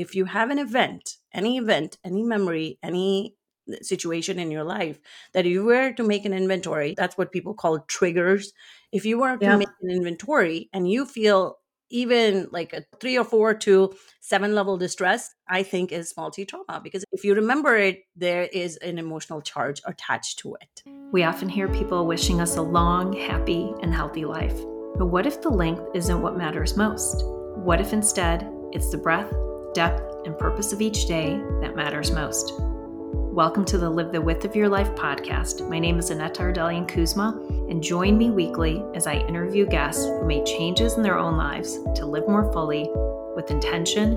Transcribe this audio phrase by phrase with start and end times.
[0.00, 3.36] if you have an event, any event, any memory, any
[3.70, 4.98] uh, situation in your life
[5.32, 8.52] that if you were to make an inventory, that's what people call triggers.
[8.92, 9.56] If you were to yeah.
[9.56, 11.56] make an inventory and you feel
[11.90, 16.80] even like a three or four to seven level distress, I think is multi trauma
[16.82, 20.82] because if you remember it, there is an emotional charge attached to it.
[21.12, 24.56] We often hear people wishing us a long, happy, and healthy life.
[24.96, 27.24] But what if the length isn't what matters most?
[27.56, 29.34] What if instead it's the breadth,
[29.74, 32.52] depth, and purpose of each day that matters most?
[32.58, 35.66] Welcome to the Live the Width of Your Life podcast.
[35.68, 40.26] My name is Annette Ardelian Kuzma, and join me weekly as I interview guests who
[40.26, 42.90] made changes in their own lives to live more fully
[43.36, 44.16] with intention,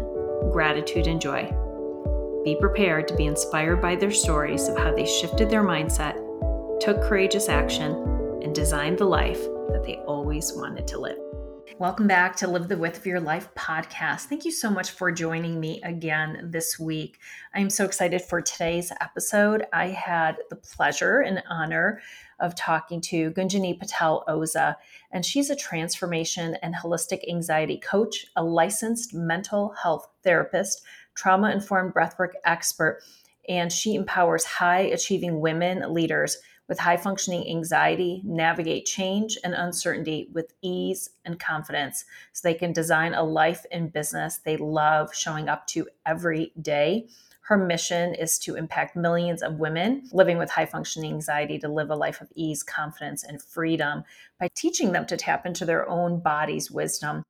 [0.52, 1.44] gratitude, and joy.
[2.44, 6.16] Be prepared to be inspired by their stories of how they shifted their mindset,
[6.82, 7.92] took courageous action,
[8.42, 11.23] and designed the life that they always wanted to live.
[11.80, 14.26] Welcome back to Live the Width of Your Life podcast.
[14.26, 17.20] Thank you so much for joining me again this week.
[17.56, 19.66] I'm so excited for today's episode.
[19.74, 22.00] I had the pleasure and honor
[22.40, 24.76] of talking to Gunjani Patel Oza,
[25.12, 30.84] and she's a transformation and holistic anxiety coach, a licensed mental health therapist,
[31.16, 33.02] trauma informed breathwork expert,
[33.50, 40.30] and she empowers high achieving women leaders with high functioning anxiety navigate change and uncertainty
[40.34, 45.50] with ease and confidence so they can design a life and business they love showing
[45.50, 47.08] up to every day.
[47.42, 51.90] Her mission is to impact millions of women living with high functioning anxiety to live
[51.90, 54.06] a life of ease, confidence, and freedom
[54.40, 57.24] by teaching them to tap into their own body's wisdom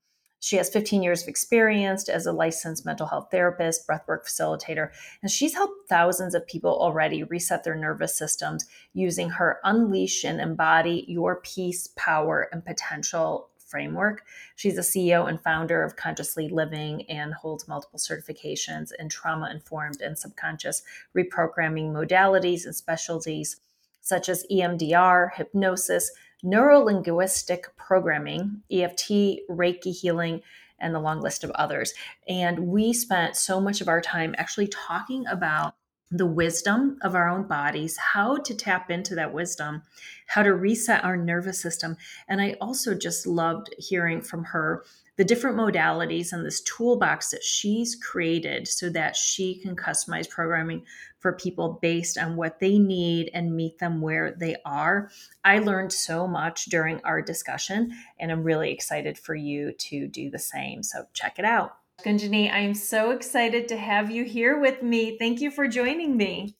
[0.44, 4.90] she has 15 years of experience as a licensed mental health therapist, breathwork facilitator,
[5.22, 10.42] and she's helped thousands of people already reset their nervous systems using her Unleash and
[10.42, 14.26] Embody Your Peace, Power, and Potential framework.
[14.58, 20.02] She's a CEO and founder of Consciously Living and holds multiple certifications in trauma informed
[20.02, 20.84] and subconscious
[21.16, 23.62] reprogramming modalities and specialties
[24.02, 26.12] such as EMDR, hypnosis,
[26.44, 30.42] neurolinguistic programming, EFT, Reiki healing,
[30.80, 31.94] and the long list of others.
[32.28, 35.76] And we spent so much of our time actually talking about
[36.14, 39.82] the wisdom of our own bodies, how to tap into that wisdom,
[40.28, 41.98] how to reset our nervous system.
[42.28, 44.86] And I also just loved hearing from her
[45.16, 50.84] the different modalities and this toolbox that she's created so that she can customize programming
[51.20, 55.10] for people based on what they need and meet them where they are.
[55.44, 60.30] I learned so much during our discussion, and I'm really excited for you to do
[60.30, 60.84] the same.
[60.84, 61.78] So check it out.
[62.04, 65.18] Gunjani, I'm so excited to have you here with me.
[65.18, 66.56] Thank you for joining me.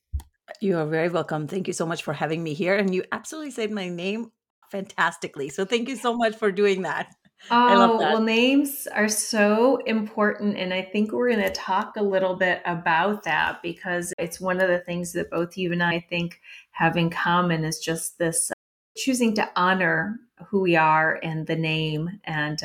[0.62, 1.48] You are very welcome.
[1.48, 2.76] Thank you so much for having me here.
[2.76, 4.32] And you absolutely said my name
[4.72, 5.50] fantastically.
[5.50, 7.14] So thank you so much for doing that.
[7.52, 10.58] Oh, well, names are so important.
[10.58, 14.62] And I think we're going to talk a little bit about that because it's one
[14.62, 16.40] of the things that both you and I think
[16.72, 18.50] have in common is just this
[18.96, 22.64] choosing to honor who we are and the name and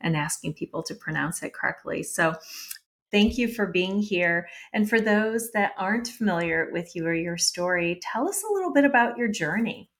[0.00, 2.02] and asking people to pronounce it correctly.
[2.02, 2.34] So
[3.10, 4.48] thank you for being here.
[4.72, 8.72] And for those that aren't familiar with you or your story, tell us a little
[8.72, 9.90] bit about your journey.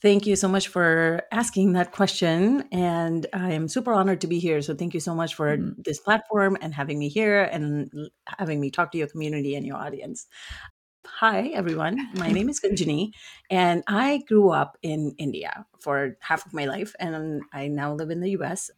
[0.00, 2.68] Thank you so much for asking that question.
[2.70, 4.62] And I am super honored to be here.
[4.62, 5.82] So thank you so much for mm-hmm.
[5.84, 7.90] this platform and having me here and
[8.26, 10.26] having me talk to your community and your audience.
[11.04, 12.10] Hi, everyone.
[12.14, 13.10] My name is Gunjani,
[13.50, 18.10] and I grew up in India for half of my life, and I now live
[18.10, 18.70] in the US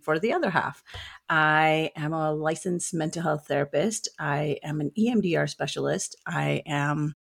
[0.00, 0.82] for the other half.
[1.28, 4.08] I am a licensed mental health therapist.
[4.18, 6.16] I am an EMDR specialist.
[6.26, 7.14] I am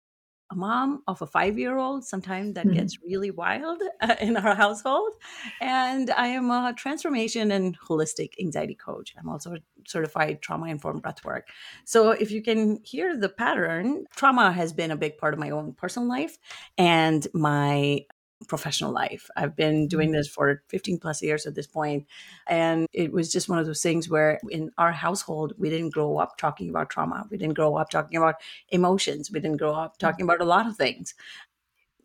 [0.50, 2.78] a mom of a five year old, sometimes that mm-hmm.
[2.78, 5.14] gets really wild uh, in our household.
[5.62, 9.14] And I am a transformation and holistic anxiety coach.
[9.18, 11.44] I'm also a certified trauma informed breathwork.
[11.86, 15.50] So if you can hear the pattern, trauma has been a big part of my
[15.50, 16.38] own personal life
[16.78, 18.06] and my
[18.48, 19.30] professional life.
[19.36, 20.18] I've been doing mm-hmm.
[20.18, 22.06] this for 15 plus years at this point,
[22.48, 26.18] And it was just one of those things where in our household, we didn't grow
[26.18, 27.26] up talking about trauma.
[27.32, 28.36] We didn't grow up talking about
[28.70, 29.32] emotions.
[29.32, 30.06] We didn't grow up mm-hmm.
[30.06, 31.16] talking about a lot of things.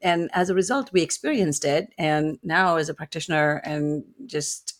[0.00, 1.92] And as a result, we experienced it.
[1.96, 4.74] And now, as a practitioner and just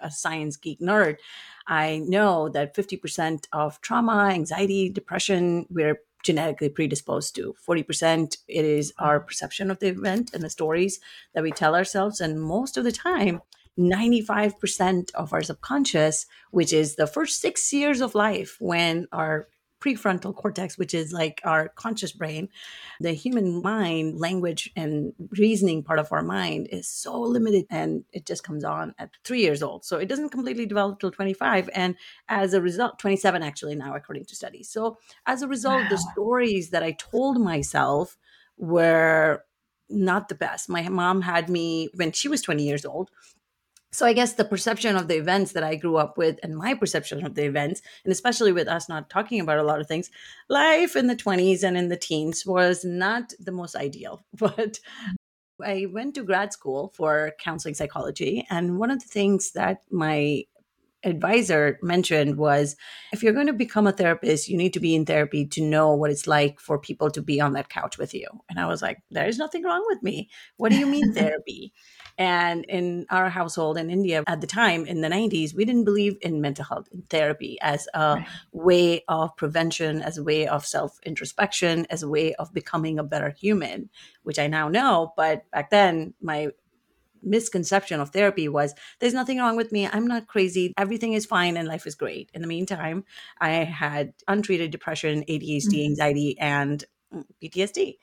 [0.00, 1.16] a science geek nerd,
[1.66, 7.54] I know that 50% of trauma, anxiety, depression, we're genetically predisposed to.
[7.66, 11.00] 40% it is our perception of the event and the stories
[11.34, 12.20] that we tell ourselves.
[12.20, 13.40] And most of the time,
[13.78, 19.48] 95% of our subconscious, which is the first six years of life when our
[19.82, 22.48] prefrontal cortex, which is like our conscious brain,
[23.00, 28.24] the human mind, language, and reasoning part of our mind is so limited and it
[28.26, 29.84] just comes on at three years old.
[29.84, 31.68] So it doesn't completely develop till 25.
[31.74, 31.96] And
[32.28, 34.68] as a result, 27 actually now, according to studies.
[34.68, 35.88] So as a result, wow.
[35.90, 38.16] the stories that I told myself
[38.56, 39.44] were
[39.88, 40.68] not the best.
[40.68, 43.10] My mom had me when she was 20 years old
[43.92, 46.74] so i guess the perception of the events that i grew up with and my
[46.74, 50.10] perception of the events and especially with us not talking about a lot of things
[50.48, 54.24] life in the 20s and in the teens was not the most ideal.
[54.38, 54.80] But
[55.62, 60.44] i went to grad school for counseling psychology and one of the things that my
[61.04, 62.76] advisor mentioned was
[63.12, 65.94] if you're going to become a therapist, you need to be in therapy to know
[65.94, 68.26] what it's like for people to be on that couch with you.
[68.48, 70.30] And I was like, there's nothing wrong with me.
[70.56, 71.72] What do you mean therapy?
[72.18, 76.16] And in our household in India at the time in the 90s, we didn't believe
[76.20, 78.26] in mental health therapy as a right.
[78.52, 83.04] way of prevention, as a way of self introspection, as a way of becoming a
[83.04, 83.88] better human,
[84.22, 85.12] which I now know.
[85.16, 86.48] But back then, my
[87.22, 89.86] misconception of therapy was there's nothing wrong with me.
[89.86, 90.72] I'm not crazy.
[90.76, 92.30] Everything is fine and life is great.
[92.34, 93.04] In the meantime,
[93.40, 95.84] I had untreated depression, ADHD, mm-hmm.
[95.90, 96.84] anxiety, and
[97.14, 97.98] mm, PTSD.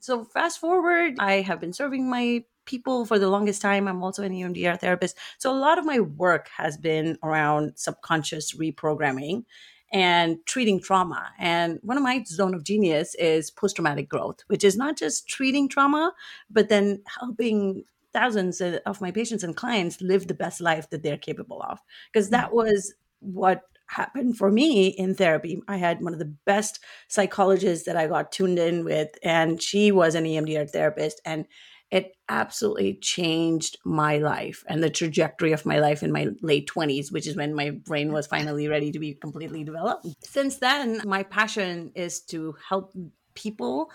[0.00, 3.88] So fast forward, I have been serving my people for the longest time.
[3.88, 5.16] I'm also an EMDR therapist.
[5.38, 9.44] So a lot of my work has been around subconscious reprogramming
[9.92, 11.30] and treating trauma.
[11.38, 15.28] And one of my zone of genius is post traumatic growth, which is not just
[15.28, 16.12] treating trauma,
[16.50, 17.84] but then helping
[18.16, 21.78] thousands of my patients and clients live the best life that they're capable of
[22.10, 22.54] because that mm.
[22.54, 27.96] was what happened for me in therapy i had one of the best psychologists that
[27.96, 31.44] i got tuned in with and she was an emdr therapist and
[31.90, 37.12] it absolutely changed my life and the trajectory of my life in my late 20s,
[37.12, 40.04] which is when my brain was finally ready to be completely developed.
[40.24, 42.92] Since then, my passion is to help
[43.36, 43.92] people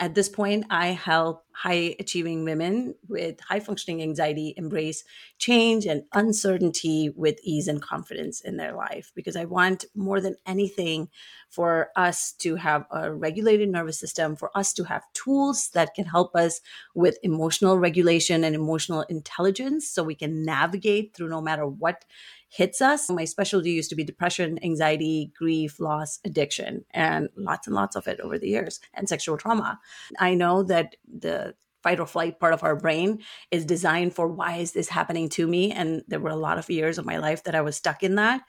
[0.00, 5.04] at this point, I help high achieving women with high functioning anxiety embrace
[5.38, 10.36] change and uncertainty with ease and confidence in their life because I want more than
[10.46, 11.08] anything
[11.50, 16.06] for us to have a regulated nervous system, for us to have tools that can
[16.06, 16.62] help us
[16.94, 22.06] with emotional regulation and emotional intelligence so we can navigate through no matter what
[22.52, 23.08] hits us.
[23.08, 28.06] My specialty used to be depression, anxiety, grief, loss, addiction, and lots and lots of
[28.06, 29.80] it over the years, and sexual trauma.
[30.18, 33.20] I know that the fight or flight part of our brain
[33.50, 36.70] is designed for why is this happening to me and there were a lot of
[36.70, 38.40] years of my life that i was stuck in that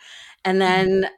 [0.45, 0.89] and mm-hmm.
[0.89, 1.09] then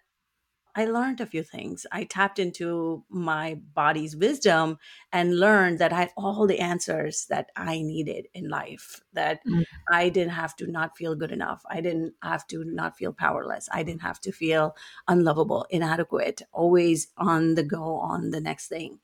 [0.76, 1.86] I learned a few things.
[1.92, 4.78] I tapped into my body's wisdom
[5.12, 9.62] and learned that I had all the answers that I needed in life, that mm-hmm.
[9.90, 11.64] I didn't have to not feel good enough.
[11.70, 13.70] I didn't have to not feel powerless.
[13.72, 14.76] I didn't have to feel
[15.08, 19.00] unlovable, inadequate, always on the go on the next thing.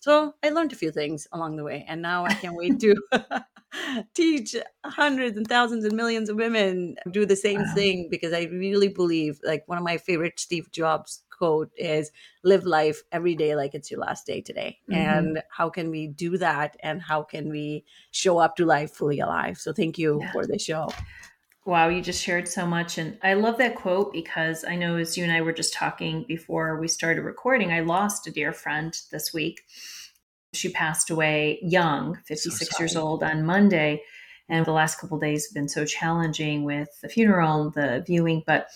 [0.00, 2.96] So I learned a few things along the way, and now I can't wait to
[4.14, 7.74] teach hundreds and thousands and millions of women do the same wow.
[7.74, 12.12] thing because I really believe, like one of my favorite Steve Jobs quote is
[12.44, 14.78] live life every day like it's your last day today.
[14.90, 15.00] Mm-hmm.
[15.00, 16.76] And how can we do that?
[16.82, 19.56] And how can we show up to life fully alive?
[19.58, 20.32] So thank you yeah.
[20.32, 20.90] for the show.
[21.66, 22.98] Wow, you just shared so much.
[22.98, 26.24] And I love that quote because I know as you and I were just talking
[26.26, 29.62] before we started recording, I lost a dear friend this week.
[30.52, 34.02] She passed away young, 56 so years old on Monday.
[34.48, 38.42] And the last couple days have been so challenging with the funeral and the viewing.
[38.46, 38.68] But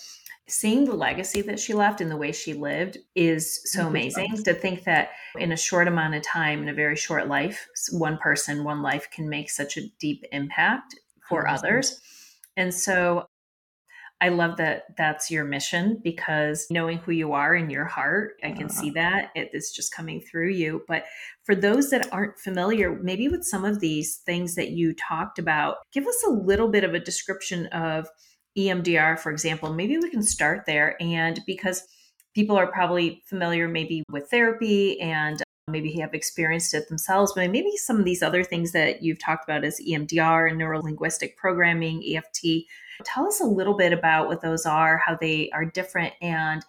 [0.47, 4.55] seeing the legacy that she left and the way she lived is so amazing to
[4.55, 8.63] think that in a short amount of time, in a very short life, one person,
[8.63, 10.95] one life can make such a deep impact
[11.29, 12.01] for others.
[12.57, 13.27] And so
[14.25, 18.53] I love that that's your mission because knowing who you are in your heart, I
[18.53, 19.11] can see uh-huh.
[19.11, 20.83] that it is just coming through you.
[20.89, 21.05] But
[21.43, 25.77] for those that aren't familiar, maybe with some of these things that you talked about,
[25.93, 28.09] give us a little bit of a description of
[28.57, 29.75] EMDR, for example.
[29.75, 30.97] Maybe we can start there.
[31.03, 31.83] And because
[32.35, 37.77] people are probably familiar maybe with therapy and maybe have experienced it themselves, but maybe
[37.77, 42.03] some of these other things that you've talked about as EMDR and neuro linguistic programming,
[42.03, 42.65] EFT.
[43.05, 46.65] Tell us a little bit about what those are, how they are different, and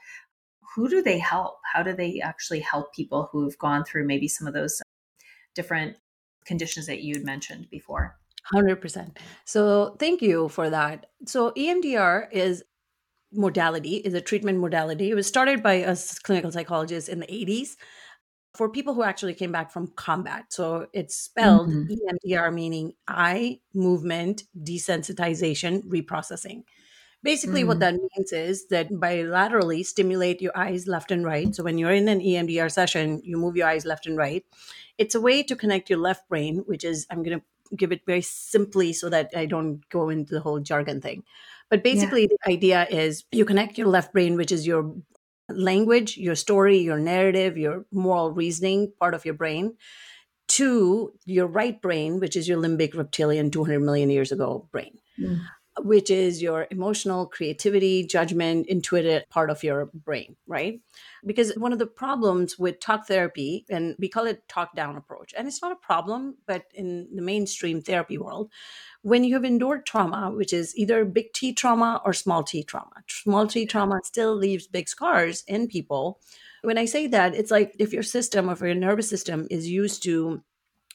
[0.76, 1.60] who do they help?
[1.74, 4.82] How do they actually help people who've gone through maybe some of those
[5.54, 5.98] different
[6.46, 8.18] conditions that you'd mentioned before?
[8.54, 9.18] 100%.
[9.46, 11.08] So, thank you for that.
[11.26, 12.64] So, EMDR is
[13.32, 15.10] modality is a treatment modality.
[15.10, 17.76] It was started by a clinical psychologist in the 80s
[18.58, 20.46] for people who actually came back from combat.
[20.50, 21.94] So it's spelled mm-hmm.
[21.94, 26.64] EMDR, meaning eye movement desensitization reprocessing.
[27.24, 27.68] Basically, mm.
[27.68, 31.56] what that means is that bilaterally stimulate your eyes left and right.
[31.56, 34.46] So when you're in an EMDR session, you move your eyes left and right.
[35.00, 38.02] It's a way to connect your left brain, which is, I'm going to give it
[38.06, 41.24] very simply so that I don't go into the whole jargon thing.
[41.70, 42.38] But basically, yeah.
[42.46, 44.94] the idea is you connect your left brain, which is your
[45.50, 49.76] language, your story, your narrative, your moral reasoning part of your brain,
[50.48, 54.98] to your right brain, which is your limbic reptilian 200 million years ago brain.
[55.20, 55.42] Mm
[55.82, 60.82] which is your emotional creativity, judgment, intuitive part of your brain, right?
[61.26, 65.34] Because one of the problems with talk therapy, and we call it talk down approach,
[65.38, 68.52] and it's not a problem, but in the mainstream therapy world,
[69.02, 73.04] when you have endured trauma, which is either big T trauma or small t trauma,
[73.08, 76.20] small t trauma still leaves big scars in people.
[76.64, 80.04] When I say that, it's like if your system, if your nervous system is used
[80.04, 80.42] to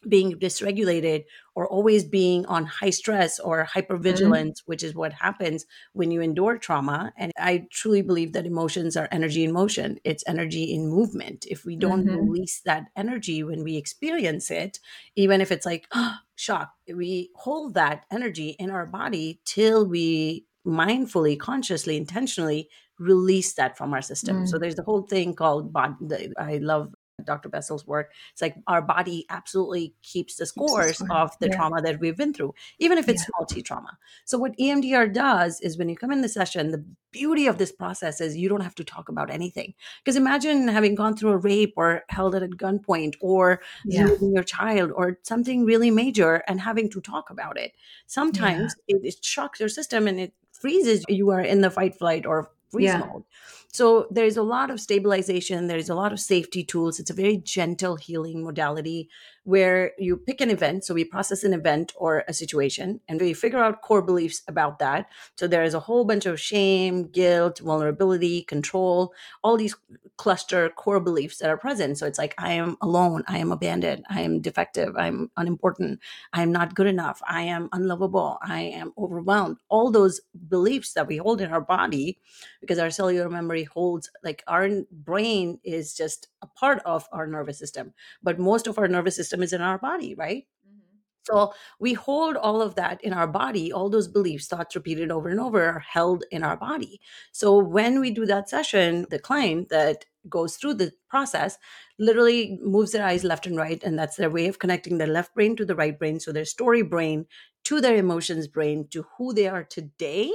[0.09, 4.66] being dysregulated or always being on high stress or hypervigilance, mm-hmm.
[4.66, 7.12] which is what happens when you endure trauma.
[7.16, 11.47] And I truly believe that emotions are energy in motion, it's energy in movement.
[11.49, 12.30] If we don't mm-hmm.
[12.30, 14.78] release that energy when we experience it,
[15.16, 20.47] even if it's like oh, shock, we hold that energy in our body till we
[20.66, 24.42] mindfully, consciously, intentionally release that from our system.
[24.45, 24.49] Mm.
[24.49, 26.30] So there's the whole thing called body.
[26.38, 27.49] I love Dr.
[27.49, 28.12] Bessel's work.
[28.33, 31.57] It's like our body absolutely keeps the scores keeps of the yeah.
[31.57, 33.27] trauma that we've been through, even if it's yeah.
[33.27, 33.99] small t trauma.
[34.25, 37.73] So, what EMDR does is when you come in the session, the beauty of this
[37.73, 39.75] process is you don't have to talk about anything.
[40.03, 44.07] Because imagine having gone through a rape or held at a gunpoint or yeah.
[44.07, 47.73] losing your child or something really major and having to talk about it.
[48.07, 51.05] Sometimes it, it shocks your system and it freezes.
[51.09, 53.25] You are in the fight, flight, or freeze mode.
[53.73, 56.99] So there's a lot of stabilization, there's a lot of safety tools.
[56.99, 59.09] It's a very gentle healing modality
[59.45, 60.85] where you pick an event.
[60.85, 64.81] So we process an event or a situation and we figure out core beliefs about
[64.81, 65.07] that.
[65.37, 69.75] So there is a whole bunch of shame, guilt, vulnerability, control, all these
[70.17, 71.97] cluster core beliefs that are present.
[71.97, 76.00] So it's like, I am alone, I am abandoned, I am defective, I'm unimportant,
[76.33, 79.57] I am not good enough, I am unlovable, I am overwhelmed.
[79.69, 82.19] All those beliefs that we hold in our body
[82.61, 87.59] because our cellular memory holds, like our brain is just a part of our nervous
[87.59, 90.47] system, but most of our nervous system system is in our body, right?
[90.67, 90.97] Mm-hmm.
[91.25, 95.29] So we hold all of that in our body, all those beliefs, thoughts repeated over
[95.29, 97.00] and over are held in our body.
[97.33, 101.59] So when we do that session, the client that goes through the process
[101.99, 103.83] literally moves their eyes left and right.
[103.83, 106.21] And that's their way of connecting their left brain to the right brain.
[106.21, 107.26] So their story brain
[107.64, 110.33] to their emotions brain to who they are today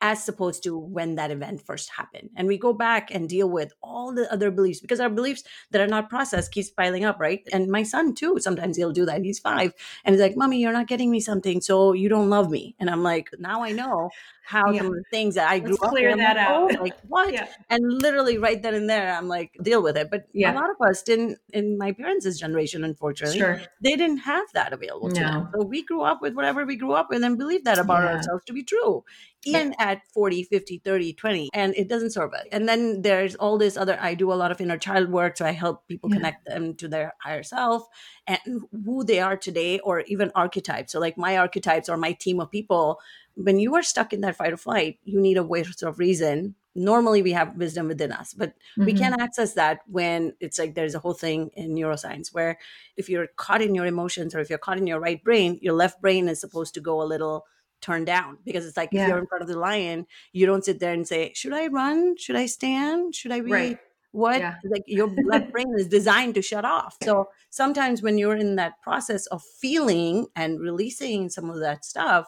[0.00, 2.30] as opposed to when that event first happened.
[2.36, 5.80] And we go back and deal with all the other beliefs because our beliefs that
[5.80, 7.46] are not processed keeps piling up, right?
[7.52, 9.22] And my son too, sometimes he'll do that.
[9.22, 9.72] He's five
[10.04, 12.74] and he's like, Mommy, you're not getting me something, so you don't love me.
[12.78, 14.10] And I'm like, now I know
[14.46, 14.82] how yeah.
[14.82, 16.76] the things that I grew Let's up clear that like, out.
[16.76, 17.32] Oh, like what?
[17.32, 17.48] Yeah.
[17.68, 20.08] And literally right then and there, I'm like, deal with it.
[20.08, 20.52] But yeah.
[20.52, 23.60] a lot of us didn't in my parents' generation, unfortunately, sure.
[23.80, 25.48] they didn't have that available to them.
[25.52, 28.44] So we grew up with whatever we grew up with and believed that about ourselves
[28.44, 29.02] to be true.
[29.46, 32.44] Even at 40, 50, 30, 20, and it doesn't serve us.
[32.52, 35.36] And then there's all this other, I do a lot of inner child work.
[35.36, 37.86] So I help people connect them to their higher self
[38.26, 38.40] and
[38.84, 40.92] who they are today, or even archetypes.
[40.92, 43.00] So, like my archetypes or my team of people
[43.36, 46.54] when you are stuck in that fight or flight, you need a voice of reason.
[46.74, 48.86] Normally, we have wisdom within us, but mm-hmm.
[48.86, 52.58] we can't access that when it's like there's a whole thing in neuroscience where
[52.96, 55.74] if you're caught in your emotions or if you're caught in your right brain, your
[55.74, 57.44] left brain is supposed to go a little
[57.80, 59.02] turned down because it's like yeah.
[59.02, 61.66] if you're in front of the lion, you don't sit there and say, Should I
[61.68, 62.16] run?
[62.16, 63.14] Should I stand?
[63.14, 63.52] Should I be?
[63.52, 63.78] Right
[64.12, 64.54] what yeah.
[64.64, 68.80] like your left brain is designed to shut off so sometimes when you're in that
[68.80, 72.26] process of feeling and releasing some of that stuff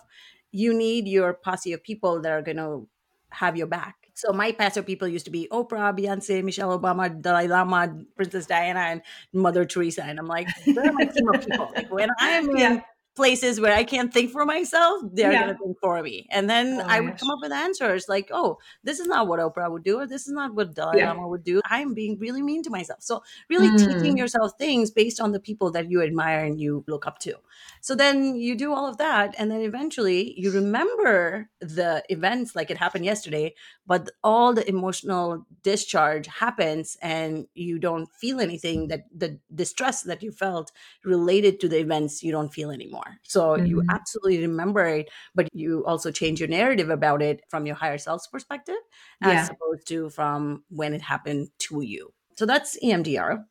[0.50, 2.88] you need your posse of people that are going to
[3.30, 3.96] have your back.
[4.14, 8.80] So my passive people used to be Oprah, Beyonce, Michelle Obama, Dalai Lama, Princess Diana,
[8.80, 9.02] and
[9.32, 10.04] Mother Teresa.
[10.04, 11.70] And I'm like, they're my team of people.
[11.74, 12.80] Like when I'm in yeah
[13.18, 15.42] places where I can't think for myself, they're yeah.
[15.42, 16.26] going to think for me.
[16.30, 17.20] And then oh I would gosh.
[17.20, 20.28] come up with answers like, oh, this is not what Oprah would do, or this
[20.28, 21.10] is not what Dalai yeah.
[21.10, 21.60] Lama would do.
[21.66, 23.02] I'm being really mean to myself.
[23.02, 23.78] So, really mm.
[23.78, 27.34] teaching yourself things based on the people that you admire and you look up to.
[27.80, 29.34] So, then you do all of that.
[29.38, 33.54] And then eventually you remember the events like it happened yesterday,
[33.86, 40.22] but all the emotional discharge happens and you don't feel anything that the distress that
[40.22, 40.72] you felt
[41.04, 43.18] related to the events you don't feel anymore.
[43.22, 43.66] So mm-hmm.
[43.66, 47.98] you absolutely remember it, but you also change your narrative about it from your higher
[47.98, 48.76] self's perspective
[49.22, 52.12] as opposed to from when it happened to you.
[52.36, 53.44] So that's EMDR.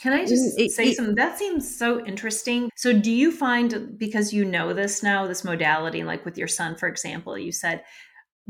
[0.00, 1.14] Can I just it, say it, something?
[1.14, 2.70] That seems so interesting.
[2.76, 6.76] So, do you find because you know this now, this modality, like with your son,
[6.76, 7.82] for example, you said,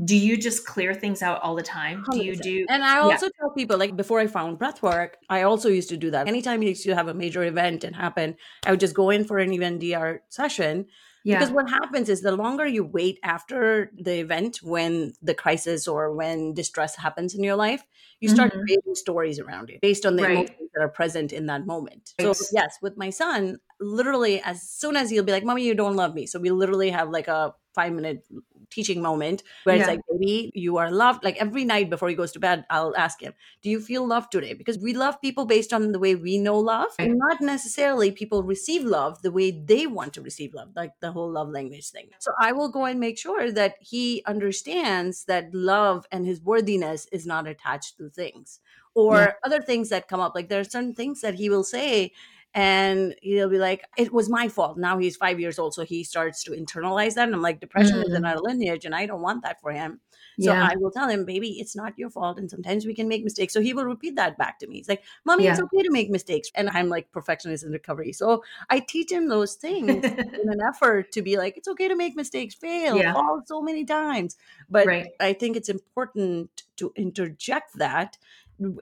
[0.04, 2.04] do you just clear things out all the time?
[2.08, 2.12] 100%.
[2.12, 2.66] Do you do?
[2.68, 3.32] And I also yeah.
[3.40, 6.28] tell people, like before I found breathwork, I also used to do that.
[6.28, 9.24] Anytime you used to have a major event and happen, I would just go in
[9.24, 10.86] for an EMDR session.
[11.24, 11.38] Yeah.
[11.38, 16.14] Because what happens is the longer you wait after the event when the crisis or
[16.14, 17.84] when distress happens in your life,
[18.20, 18.62] you start mm-hmm.
[18.62, 20.32] creating stories around it based on the right.
[20.32, 22.14] emotions that are present in that moment.
[22.18, 22.34] Right.
[22.34, 25.96] So yes, with my son, literally as soon as he'll be like, Mommy, you don't
[25.96, 26.26] love me.
[26.26, 28.24] So we literally have like a five minute
[28.70, 29.82] teaching moment where yeah.
[29.82, 31.24] it's like, baby, you are loved.
[31.24, 34.32] Like every night before he goes to bed, I'll ask him, Do you feel loved
[34.32, 34.54] today?
[34.54, 38.42] Because we love people based on the way we know love, and not necessarily people
[38.42, 42.08] receive love the way they want to receive love, like the whole love language thing.
[42.18, 47.06] So I will go and make sure that he understands that love and his worthiness
[47.12, 48.60] is not attached to things
[48.94, 49.32] or yeah.
[49.44, 50.34] other things that come up.
[50.34, 52.12] Like there are certain things that he will say
[52.54, 56.02] and he'll be like it was my fault now he's five years old so he
[56.02, 58.04] starts to internalize that and i'm like depression mm.
[58.04, 60.00] is in our lineage and i don't want that for him
[60.40, 60.68] so yeah.
[60.68, 63.52] i will tell him baby it's not your fault and sometimes we can make mistakes
[63.52, 65.52] so he will repeat that back to me he's like mommy yeah.
[65.52, 69.28] it's okay to make mistakes and i'm like perfectionist in recovery so i teach him
[69.28, 73.12] those things in an effort to be like it's okay to make mistakes fail yeah.
[73.12, 74.36] fall so many times
[74.68, 75.10] but right.
[75.20, 78.18] i think it's important to interject that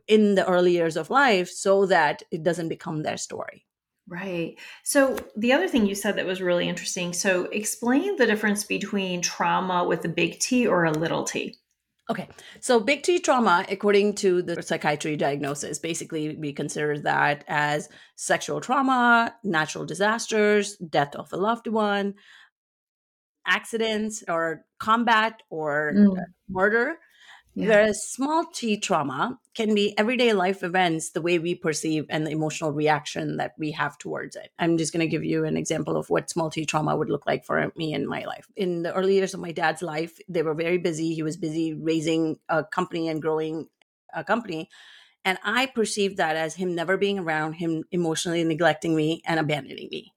[0.06, 3.64] in the early years of life so that it doesn't become their story.
[4.08, 4.58] Right.
[4.84, 7.12] So the other thing you said that was really interesting.
[7.12, 11.56] So explain the difference between trauma with a big T or a little t.
[12.10, 12.26] Okay.
[12.60, 18.62] So big T trauma, according to the psychiatry diagnosis, basically we consider that as sexual
[18.62, 22.14] trauma, natural disasters, death of a loved one,
[23.46, 26.16] accidents or combat or mm.
[26.48, 26.96] murder
[27.58, 27.70] yeah.
[27.70, 32.30] Whereas small t trauma can be everyday life events, the way we perceive and the
[32.30, 34.52] emotional reaction that we have towards it.
[34.60, 37.26] I'm just going to give you an example of what small t trauma would look
[37.26, 38.46] like for me in my life.
[38.54, 41.14] In the early years of my dad's life, they were very busy.
[41.14, 43.66] He was busy raising a company and growing
[44.14, 44.68] a company.
[45.24, 49.88] And I perceived that as him never being around, him emotionally neglecting me and abandoning
[49.90, 50.14] me.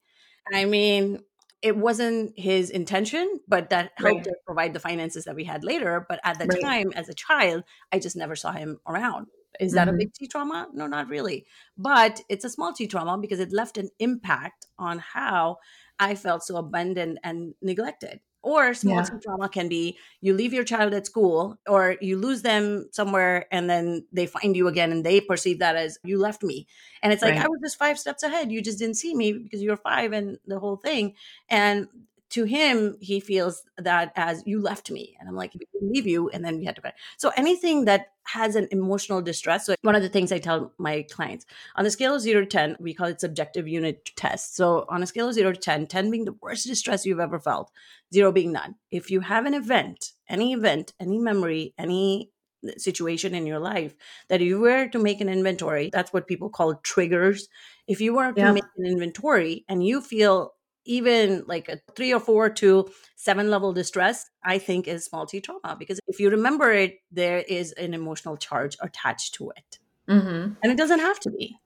[0.54, 1.24] I mean,
[1.62, 4.36] it wasn't his intention, but that helped right.
[4.46, 6.06] provide the finances that we had later.
[6.08, 6.62] But at the right.
[6.62, 9.28] time, as a child, I just never saw him around.
[9.60, 9.96] Is that mm-hmm.
[9.96, 10.68] a big T trauma?
[10.74, 11.46] No, not really.
[11.78, 15.58] But it's a small T trauma because it left an impact on how
[16.00, 18.22] I felt so abandoned and neglected.
[18.44, 19.20] Or small yeah.
[19.22, 23.70] trauma can be you leave your child at school or you lose them somewhere and
[23.70, 26.66] then they find you again and they perceive that as you left me.
[27.04, 27.46] And it's like, right.
[27.46, 28.52] I was just five steps ahead.
[28.52, 31.14] You just didn't see me because you were five and the whole thing.
[31.50, 31.88] And
[32.32, 35.16] to him, he feels that as you left me.
[35.20, 35.60] And I'm like, mm.
[35.60, 36.30] we didn't leave you.
[36.30, 36.90] And then we had to go.
[37.18, 39.66] So anything that has an emotional distress.
[39.66, 42.48] So one of the things I tell my clients on the scale of zero to
[42.48, 44.56] 10, we call it subjective unit test.
[44.56, 47.40] So on a scale of zero to 10, 10 being the worst distress you've ever
[47.40, 47.72] felt,
[48.14, 48.76] zero being none.
[48.92, 52.32] If you have an event, any event, any memory, any
[52.78, 53.96] situation in your life
[54.30, 57.50] that you were to make an inventory, that's what people call triggers.
[57.88, 58.52] If you were to yeah.
[58.52, 60.54] make an inventory and you feel
[60.86, 65.76] even like a three or four to seven level distress, I think is multi trauma
[65.78, 69.80] because if you remember it, there is an emotional charge attached to it.
[70.10, 70.54] Mm-hmm.
[70.62, 71.58] And it doesn't have to be.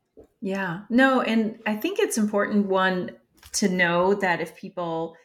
[0.41, 0.81] Yeah.
[0.89, 3.11] No, and I think it's important, one,
[3.53, 5.15] to know that if people,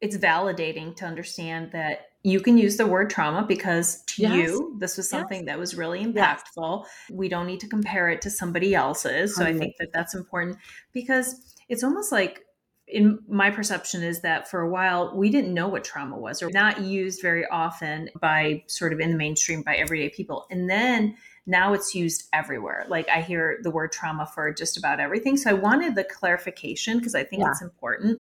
[0.00, 4.32] it's validating to understand that you can use the word trauma because to yes.
[4.34, 5.46] you, this was something yes.
[5.46, 6.84] that was really impactful.
[6.84, 7.10] Yes.
[7.10, 9.36] We don't need to compare it to somebody else's.
[9.36, 9.44] So.
[9.44, 10.58] I think that that's important
[10.92, 12.44] because it's almost like
[12.92, 16.50] in my perception is that for a while we didn't know what trauma was or
[16.50, 21.16] not used very often by sort of in the mainstream by everyday people and then
[21.46, 25.50] now it's used everywhere like i hear the word trauma for just about everything so
[25.50, 27.50] i wanted the clarification because i think yeah.
[27.50, 28.18] it's important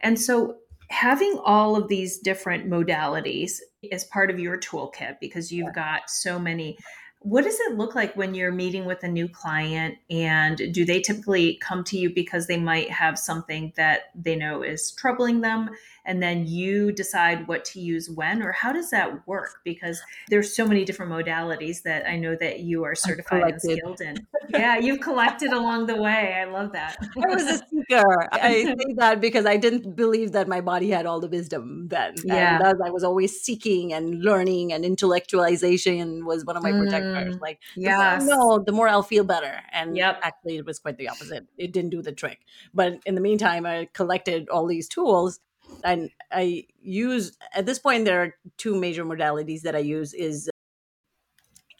[0.00, 0.56] and so
[0.88, 3.58] having all of these different modalities
[3.92, 5.98] as part of your toolkit because you've yeah.
[5.98, 6.76] got so many
[7.22, 9.98] what does it look like when you're meeting with a new client?
[10.08, 14.62] And do they typically come to you because they might have something that they know
[14.62, 15.70] is troubling them?
[16.10, 19.60] And then you decide what to use when or how does that work?
[19.62, 24.00] Because there's so many different modalities that i know that you are certified and skilled
[24.00, 24.16] in.
[24.48, 26.34] Yeah you've collected along the way.
[26.34, 26.96] I love that.
[27.00, 28.28] I was a seeker.
[28.32, 32.14] I say that because i didn't believe that my body had all the wisdom then
[32.24, 32.56] yeah.
[32.56, 36.80] and as i was always seeking and learning and intellectualization was one of my mm,
[36.82, 40.18] protectors like yeah no the more i'll feel better and yep.
[40.22, 41.46] actually it was quite the opposite.
[41.56, 42.40] It didn't do the trick.
[42.74, 45.40] But in the meantime i collected all these tools
[45.84, 50.50] and I use at this point there are two major modalities that I use is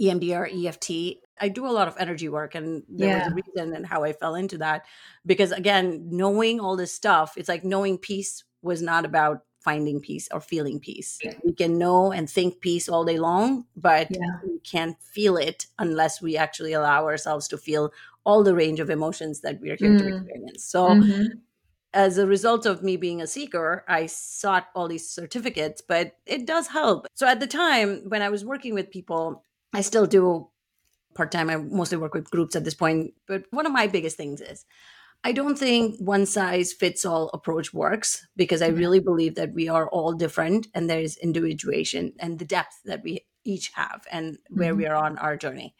[0.00, 1.20] EMDR, EFT.
[1.40, 3.16] I do a lot of energy work, and there yeah.
[3.16, 4.84] was a reason and how I fell into that
[5.26, 10.26] because again, knowing all this stuff, it's like knowing peace was not about finding peace
[10.32, 11.20] or feeling peace.
[11.44, 14.40] We can know and think peace all day long, but Yeah.
[14.42, 17.92] we can't feel it unless we actually allow ourselves to feel
[18.24, 20.08] all the range of emotions that we are here to Mm.
[20.08, 20.64] experience.
[20.64, 21.42] So, Mhm.
[21.92, 26.46] As a result of me being a seeker, I sought all these certificates, but it
[26.46, 27.06] does help.
[27.14, 30.48] So, at the time when I was working with people, I still do
[31.14, 31.50] part time.
[31.50, 33.14] I mostly work with groups at this point.
[33.26, 34.64] But one of my biggest things is
[35.22, 38.78] I don't think one size fits all approach works because I mm-hmm.
[38.78, 43.02] really believe that we are all different and there is individuation and the depth that
[43.02, 44.92] we each have and where we mm-hmm.
[44.92, 45.74] are on our journey.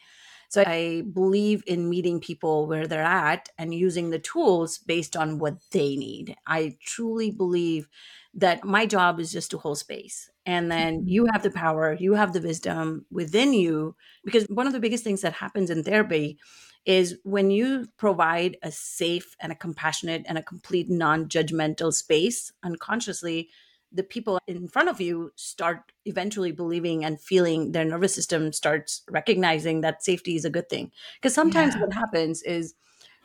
[0.51, 5.39] So I believe in meeting people where they're at and using the tools based on
[5.39, 6.35] what they need.
[6.45, 7.87] I truly believe
[8.33, 10.29] that my job is just to hold space.
[10.45, 11.07] And then Mhm.
[11.07, 13.95] you have the power, you have the wisdom within you.
[14.25, 16.37] Because one of the biggest things that happens in therapy
[16.85, 22.51] is when you provide a safe and a compassionate and a complete non judgmental space
[22.63, 23.49] unconsciously,
[23.91, 29.03] the people in front of you start eventually believing and feeling their nervous system starts
[29.09, 30.91] recognizing that safety is a good thing.
[31.15, 31.77] Because sometimes Yeah.
[31.77, 32.73] what happens is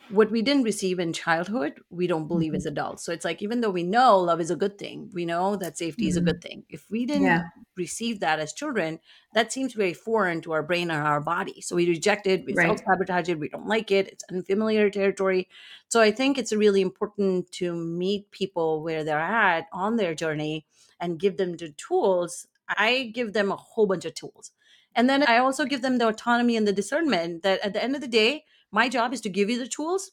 [0.09, 2.55] what we didn't receive in childhood, we don't believe Mhm.
[2.55, 3.03] as adults.
[3.03, 5.77] So it's like, even though we know love is a good thing, we know that
[5.77, 6.29] safety is a Mhm.
[6.29, 6.65] good thing.
[6.69, 7.49] If we didn't Yeah.
[7.75, 8.99] receive that as children,
[9.33, 11.61] that seems very foreign to our brain and our body.
[11.61, 12.77] So we reject it, we Right.
[12.77, 15.47] self sabotage it, we don't like it, it's unfamiliar territory.
[15.89, 20.65] So I think it's really important to meet people where they're at on their journey
[20.99, 22.47] and give them the tools.
[22.69, 24.51] I give them a whole bunch of tools.
[24.95, 27.95] And then I also give them the autonomy and the discernment that at the end
[27.95, 30.11] of the day, my job is to give you the tools.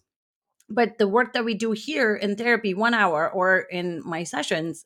[0.68, 4.84] But the work that we do here in therapy, one hour, or in my sessions,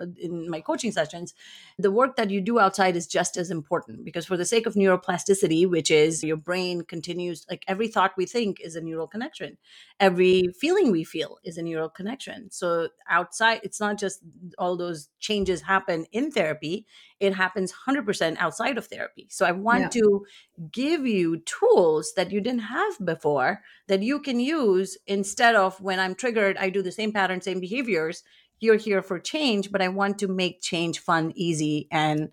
[0.00, 1.34] Uh, in my coaching sessions,
[1.78, 4.74] the work that you do outside is just as important because for the sake of
[4.74, 9.56] neuroplasticity, which is your brain continues, like every thought we think is a neural connection,
[10.00, 12.50] every feeling we feel is a neural connection.
[12.50, 14.20] So outside, it's not just
[14.58, 16.86] all those changes happen in therapy,
[17.20, 19.26] it happens 100% outside of therapy.
[19.30, 19.92] So I want Yeah.
[19.92, 20.26] to
[20.70, 25.98] give you tools that you didn't have before that you can use instead of when
[26.00, 28.22] I'm triggered, I do the same pattern, same behaviors
[28.64, 32.30] you're here for change, but I want to make change fun, easy, and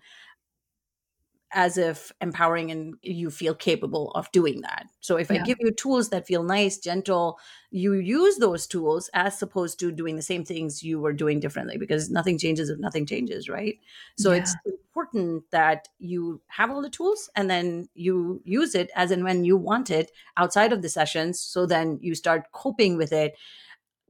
[1.54, 4.86] as if empowering and you feel capable of doing that.
[5.00, 7.38] So if I give you tools that feel nice, gentle,
[7.70, 11.76] you use those tools as opposed to doing the same things you were doing differently
[11.76, 13.78] because nothing changes if nothing changes, right?
[14.16, 19.10] So it's important that you have all the tools and then you use it as
[19.10, 21.38] and when you want it outside of the sessions.
[21.38, 23.34] So then you start coping with it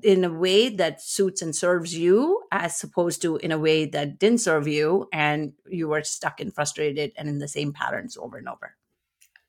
[0.02, 4.18] in a way that suits and serves you as opposed to in a way that
[4.18, 8.36] didn't serve you and you were stuck and frustrated and in the same patterns over
[8.36, 8.76] and over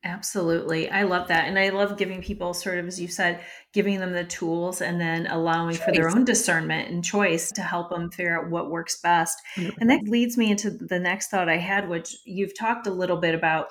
[0.05, 0.89] Absolutely.
[0.89, 1.47] I love that.
[1.47, 3.39] And I love giving people sort of, as you said,
[3.71, 7.89] giving them the tools and then allowing for their own discernment and choice to help
[7.89, 9.37] them figure out what works best.
[9.55, 9.75] 100%.
[9.79, 13.15] And that leads me into the next thought I had, which you've talked a little
[13.15, 13.67] bit about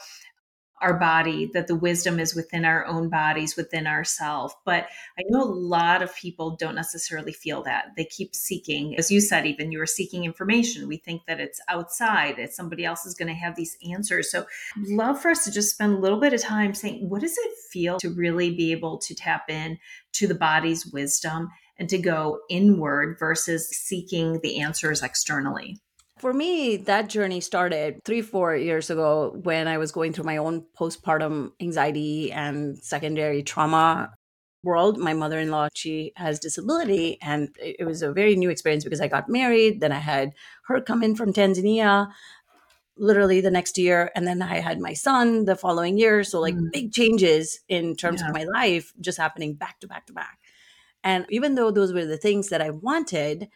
[0.82, 4.54] our body, that the wisdom is within our own bodies, within ourself.
[4.64, 7.92] But I know a lot of people don't necessarily feel that.
[7.96, 10.88] They keep seeking, as you said, even you were seeking information.
[10.88, 14.30] We think that it's outside, that somebody else is going to have these answers.
[14.30, 14.44] So,
[14.88, 17.52] love for us to just spend a little bit of time saying, what does it
[17.70, 19.78] feel to really be able to tap in
[20.14, 25.78] to the body's wisdom and to go inward versus seeking the answers externally?
[26.22, 30.36] For me, that journey started three, four years ago when I was going through my
[30.36, 34.14] own postpartum anxiety and secondary trauma
[34.62, 34.98] world.
[34.98, 39.00] My mother in law, she has disability, and it was a very new experience because
[39.00, 39.80] I got married.
[39.80, 40.30] Then I had
[40.68, 42.12] her come in from Tanzania
[42.96, 44.12] literally the next year.
[44.14, 46.24] And then I had my son the following year.
[46.24, 46.70] So, like, Mm.
[46.72, 48.28] big changes in terms Yeah.
[48.28, 50.38] of my life just happening back to back to back.
[51.04, 53.48] And even though those were the things that I wanted,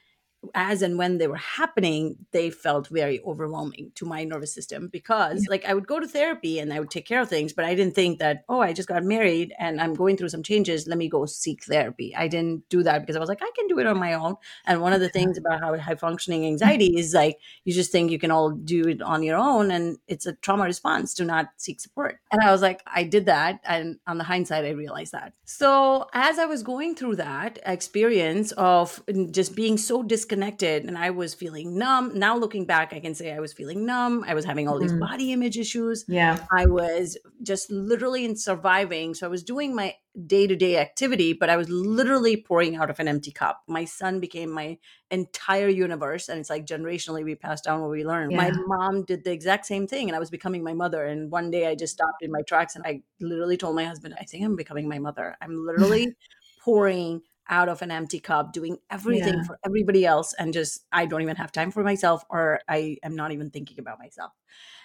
[0.55, 5.43] as and when they were happening, they felt very overwhelming to my nervous system because,
[5.43, 5.51] Yeah.
[5.51, 7.75] like, I would go to therapy and I would take care of things, but I
[7.75, 10.87] didn't think that, oh, I just got married and I'm going through some changes.
[10.87, 12.15] Let me go seek therapy.
[12.17, 14.37] I didn't do that because I was like, I can do it on my own.
[14.67, 16.53] And one of the things about how high functioning mm-hmm.
[16.53, 19.71] anxiety is like, you just think you can all do it on your own.
[19.71, 22.21] And it's a trauma response to not seek support.
[22.33, 23.61] And I was like, I did that.
[23.65, 25.33] And on the hindsight, I realized that.
[25.45, 31.11] So as I was going through that experience of just being so disconnected, and I
[31.11, 32.19] was feeling numb.
[32.19, 34.25] Now looking back, I can say I was feeling numb.
[34.27, 35.01] I was having all these Mm.
[35.01, 36.05] body image issues.
[36.09, 36.45] Yeah.
[36.53, 39.15] I was just literally in surviving.
[39.15, 39.95] So I was doing my
[40.27, 43.63] day to day activity, but I was literally pouring out of an empty cup.
[43.67, 44.79] My son became my
[45.11, 46.29] entire universe.
[46.29, 48.35] And it's like generationally, we pass down what we learn.
[48.35, 51.05] My mom did the exact same thing, and I was becoming my mother.
[51.05, 54.15] And one day I just stopped in my tracks and I literally told my husband,
[54.19, 55.37] I think I'm becoming my mother.
[55.41, 56.17] I'm literally
[56.61, 59.43] pouring out of an empty cup, doing everything Yeah.
[59.43, 63.15] for everybody else, and just I don't even have time for myself, or I am
[63.15, 64.33] not even thinking about myself.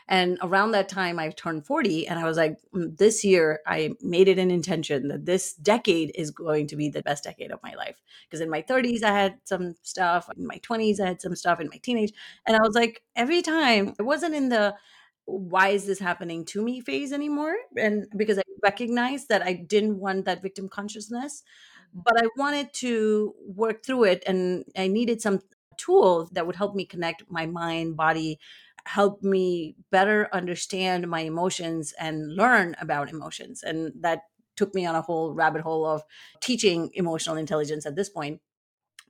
[0.07, 3.91] And around that time, I turned 40, and I was like, "Mm, this year, I
[4.01, 7.63] made it an intention that this decade is going to be the best decade of
[7.63, 8.01] my life.
[8.27, 11.59] Because in my 30s, I had some stuff, in my 20s, I had some stuff,
[11.59, 12.13] in my teenage.
[12.45, 14.75] And I was like, every time, it wasn't in the
[15.25, 17.55] why is this happening to me phase anymore.
[17.77, 21.43] And because I recognized that I didn't want that victim consciousness,
[21.93, 25.41] but I wanted to work through it and I needed some
[25.77, 28.39] tools that would help me connect my mind, body,
[28.85, 33.63] help me better understand my emotions and learn about emotions.
[33.63, 34.23] And that
[34.55, 36.03] took me on a whole rabbit hole of
[36.41, 38.41] teaching emotional intelligence at this point.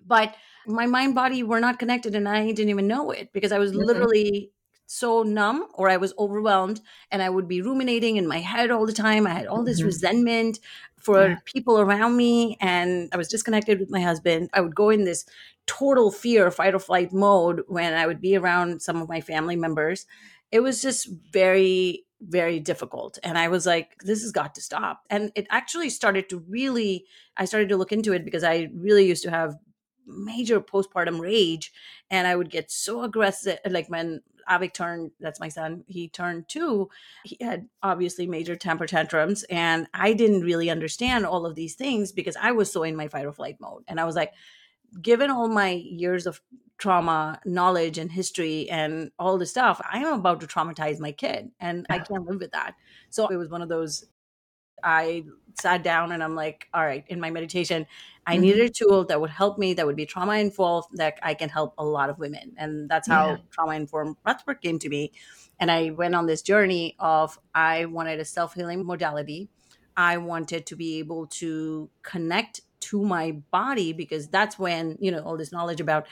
[0.06, 3.60] But my mind body were not connected and I didn't even know it because I
[3.60, 4.06] was Mhm.
[4.14, 4.52] literally
[4.88, 6.82] so numb or I was overwhelmed
[7.12, 9.26] and I would be ruminating in my head all the time.
[9.26, 9.86] I had all this Mhm.
[9.86, 10.60] resentment
[11.00, 11.40] for Yeah.
[11.46, 14.50] people around me and I was disconnected with my husband.
[14.54, 15.26] I would go in this
[15.72, 19.56] total fear, fight or flight mode when I would be around some of my family
[19.56, 20.06] members.
[20.52, 23.18] It was just very, very difficult.
[23.24, 25.04] And I was like, this has got to stop.
[25.10, 27.06] And it actually started to really,
[27.38, 29.56] I started to look into it because I really used to have
[30.06, 31.72] major postpartum rage
[32.10, 33.60] and I would get so aggressive.
[33.66, 36.90] Like when Avik turned, that's my son, he turned two,
[37.24, 39.46] he had obviously major temper tantrums.
[39.50, 43.08] And I didn't really understand all of these things because I was so in my
[43.08, 43.84] fight or flight mode.
[43.88, 44.34] And I was like,
[45.02, 46.42] given all my years of
[46.78, 51.52] trauma knowledge and history and all the stuff i am about to traumatize my kid
[51.60, 52.76] and i can't live with that
[53.10, 54.06] so it was one of those
[54.84, 55.24] i
[55.60, 57.86] sat down and i'm like all right in my meditation
[58.26, 58.38] i Mhm.
[58.38, 61.50] needed a tool that would help me that would be trauma informed that i can
[61.50, 63.42] help a lot of women and that's how Yeah.
[63.52, 65.12] trauma informed breathwork came to me
[65.60, 69.50] and i went on this journey of i wanted a self-healing modality
[69.98, 75.22] I wanted to be able to connect to my body because that's when, you know,
[75.24, 76.08] all this knowledge about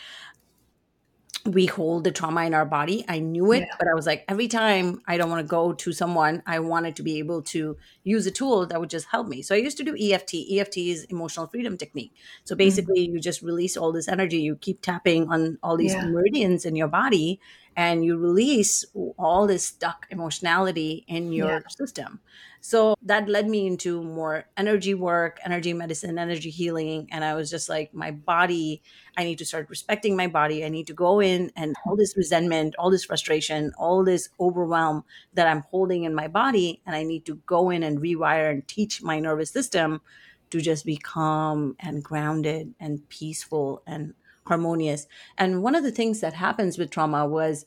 [1.46, 3.06] we hold the trauma in our body.
[3.08, 3.76] I knew it, Yeah.
[3.80, 6.96] but I was like, every time I don't want to go to someone, I wanted
[6.98, 9.42] to be able to use a tool that would just help me.
[9.42, 10.36] So I used to do EFT.
[10.52, 12.14] EFT is emotional freedom technique.
[12.44, 12.58] So mm-hmm.
[12.58, 14.42] basically, you just release all this energy.
[14.42, 16.06] You keep tapping on all these Yeah.
[16.08, 17.40] meridians in your body
[17.80, 18.84] and you release
[19.18, 21.70] all this stuck emotionality in your Yeah.
[21.70, 22.20] system.
[22.60, 27.08] So that led me into more energy work, energy medicine, energy healing.
[27.10, 28.82] And I was just like, my body,
[29.16, 30.66] I need to start respecting my body.
[30.66, 35.06] I need to go in and all this resentment, all this frustration, all this overwhelm
[35.36, 36.82] that I'm holding in my body.
[36.86, 40.02] And I need to go in and rewire and teach my nervous system
[40.50, 44.16] to just be calm and grounded and peaceful and
[44.50, 45.08] harmonious.
[45.38, 47.66] And one of the things that happens with trauma was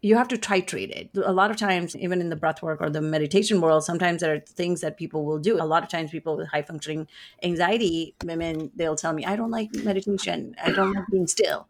[0.00, 1.10] you have to titrate it.
[1.24, 4.34] A lot of times, even in the breath work or the meditation world, sometimes there
[4.34, 5.60] are things that people will do.
[5.60, 7.06] A lot of times, people with high functioning
[7.42, 10.56] anxiety, women, they'll tell me, I don't like meditation.
[10.62, 11.68] I don't like being still.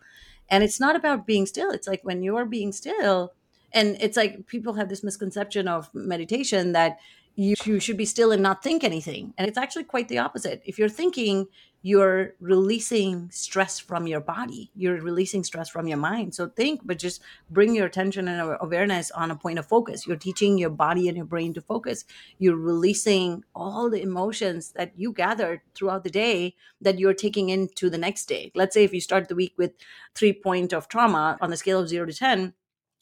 [0.48, 1.70] And it's not about being still.
[1.70, 3.32] It's like when you're being still,
[3.72, 6.98] and it's like people have this misconception of meditation that
[7.34, 9.34] you, you should be still and not think anything.
[9.36, 10.62] And it's actually quite the opposite.
[10.64, 11.46] If you're thinking,
[11.82, 16.34] you're releasing stress from your body, you're releasing stress from your mind.
[16.34, 20.06] So think, but just bring your attention and awareness on a point of focus.
[20.06, 22.04] You're teaching your body and your brain to focus.
[22.38, 27.90] You're releasing all the emotions that you gathered throughout the day that you're taking into
[27.90, 28.52] the next day.
[28.54, 29.72] Let's say if you start the week with
[30.14, 32.54] three point of trauma on the scale of zero to 10,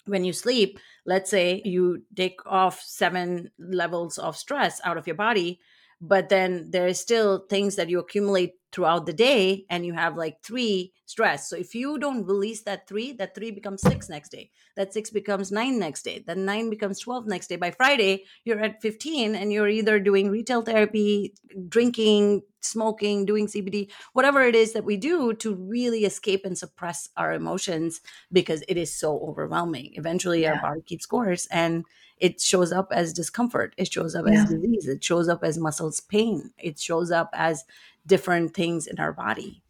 [0.07, 5.17] when you sleep, let's say you take off seven levels of stress out of your
[5.17, 5.61] body,
[6.01, 10.17] but then there is still things that you accumulate throughout the day and you have
[10.17, 11.49] like three stress.
[11.51, 14.51] So if you don't release that three, that three becomes six next day.
[14.77, 16.23] That six becomes nine next day.
[16.25, 17.57] Then nine becomes 12 next day.
[17.57, 21.35] By Friday, you're at 15 and you're either doing retail therapy,
[21.69, 27.09] drinking, smoking, doing CBD, whatever it is that we do to really escape and suppress
[27.17, 29.93] our emotions because it is so overwhelming.
[29.95, 30.61] Eventually, our Yeah.
[30.63, 31.85] body keeps scores and
[32.19, 33.75] it shows up as discomfort.
[33.79, 34.43] It shows up Yeah.
[34.43, 34.87] as disease.
[34.87, 36.53] It shows up as muscles pain.
[36.59, 37.65] It shows up as
[38.07, 39.63] different things in our body.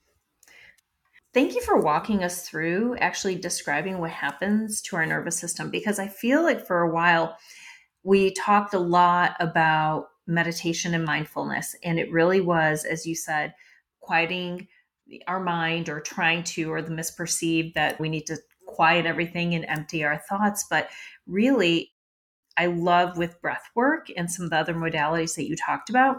[1.32, 5.98] Thank you for walking us through actually describing what happens to our nervous system because
[5.98, 7.36] I feel like for a while
[8.02, 13.54] we talked a lot about meditation and mindfulness, and it really was, as you said,
[14.00, 14.68] quieting
[15.26, 19.64] our mind or trying to, or the misperceived that we need to quiet everything and
[19.66, 20.64] empty our thoughts.
[20.70, 20.88] But
[21.26, 21.92] really,
[22.56, 26.18] I love with breath work and some of the other modalities that you talked about,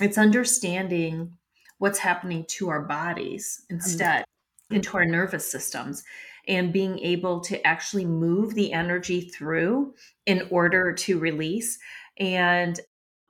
[0.00, 1.32] it's understanding
[1.78, 4.76] what's happening to our bodies instead, mm-hmm.
[4.76, 6.04] into our nervous systems,
[6.46, 9.94] and being able to actually move the energy through
[10.26, 11.78] in order to release.
[12.18, 12.78] And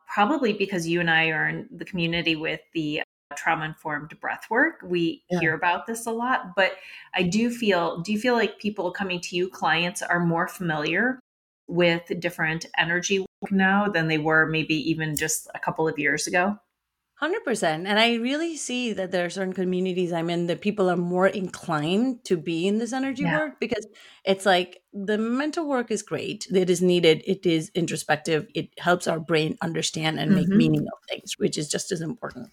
[0.07, 3.03] probably because you and I are in the community with the
[3.37, 4.81] trauma informed breath work.
[4.83, 5.41] We yeah.
[5.41, 6.73] hear about this a lot, but
[7.15, 11.21] I do feel, do you feel like people coming to you, clients, are more familiar
[11.67, 16.59] with different energy now than they were maybe even just a couple of years ago?
[17.21, 17.65] 100%.
[17.65, 21.27] And I really see that there are certain communities I'm in that people are more
[21.27, 23.39] inclined to be in this energy yeah.
[23.39, 23.87] work because
[24.25, 26.47] it's like the mental work is great.
[26.53, 27.25] It is needed.
[27.27, 28.47] It is introspective.
[28.55, 30.59] It helps our brain understand and make mm-hmm.
[30.59, 32.51] meaning of things, which is just as important.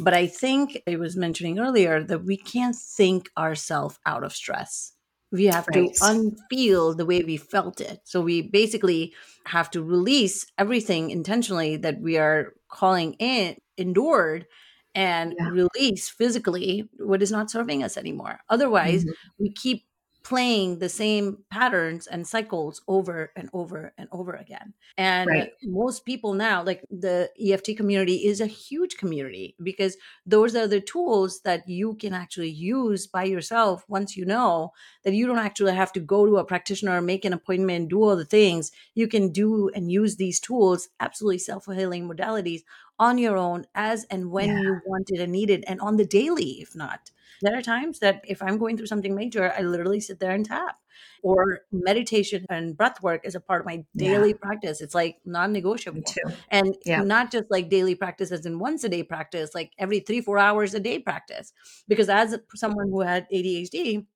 [0.00, 4.92] But I think I was mentioning earlier that we can't think ourselves out of stress.
[5.30, 5.92] We have right.
[5.94, 8.00] to unfeel the way we felt it.
[8.04, 9.12] So we basically
[9.46, 14.46] have to release everything intentionally that we are calling in endured
[14.94, 15.48] and yeah.
[15.50, 18.40] release physically what is not serving us anymore.
[18.48, 19.42] Otherwise, mm-hmm.
[19.42, 19.84] we keep
[20.28, 24.74] playing the same patterns and cycles over and over and over again.
[24.98, 25.52] And right.
[25.62, 30.82] most people now, like the EFT community, is a huge community because those are the
[30.82, 35.74] tools that you can actually use by yourself once you know that you don't actually
[35.74, 38.70] have to go to a practitioner, make an appointment, do all the things.
[38.94, 42.64] You can do and use these tools, absolutely self healing modalities,
[42.98, 44.60] on your own as and when yeah.
[44.60, 47.10] you want it and need it, and on the daily, if not.
[47.42, 50.44] There are times that if I'm going through something major, I literally sit there and
[50.44, 50.76] tap.
[51.22, 54.36] Or meditation and breath work is a part of my daily yeah.
[54.40, 54.80] practice.
[54.80, 56.02] It's like non negotiable.
[56.50, 57.02] And yeah.
[57.02, 60.38] not just like daily practice as in once a day practice, like every three, four
[60.38, 61.52] hours a day practice.
[61.86, 64.06] Because as someone who had ADHD,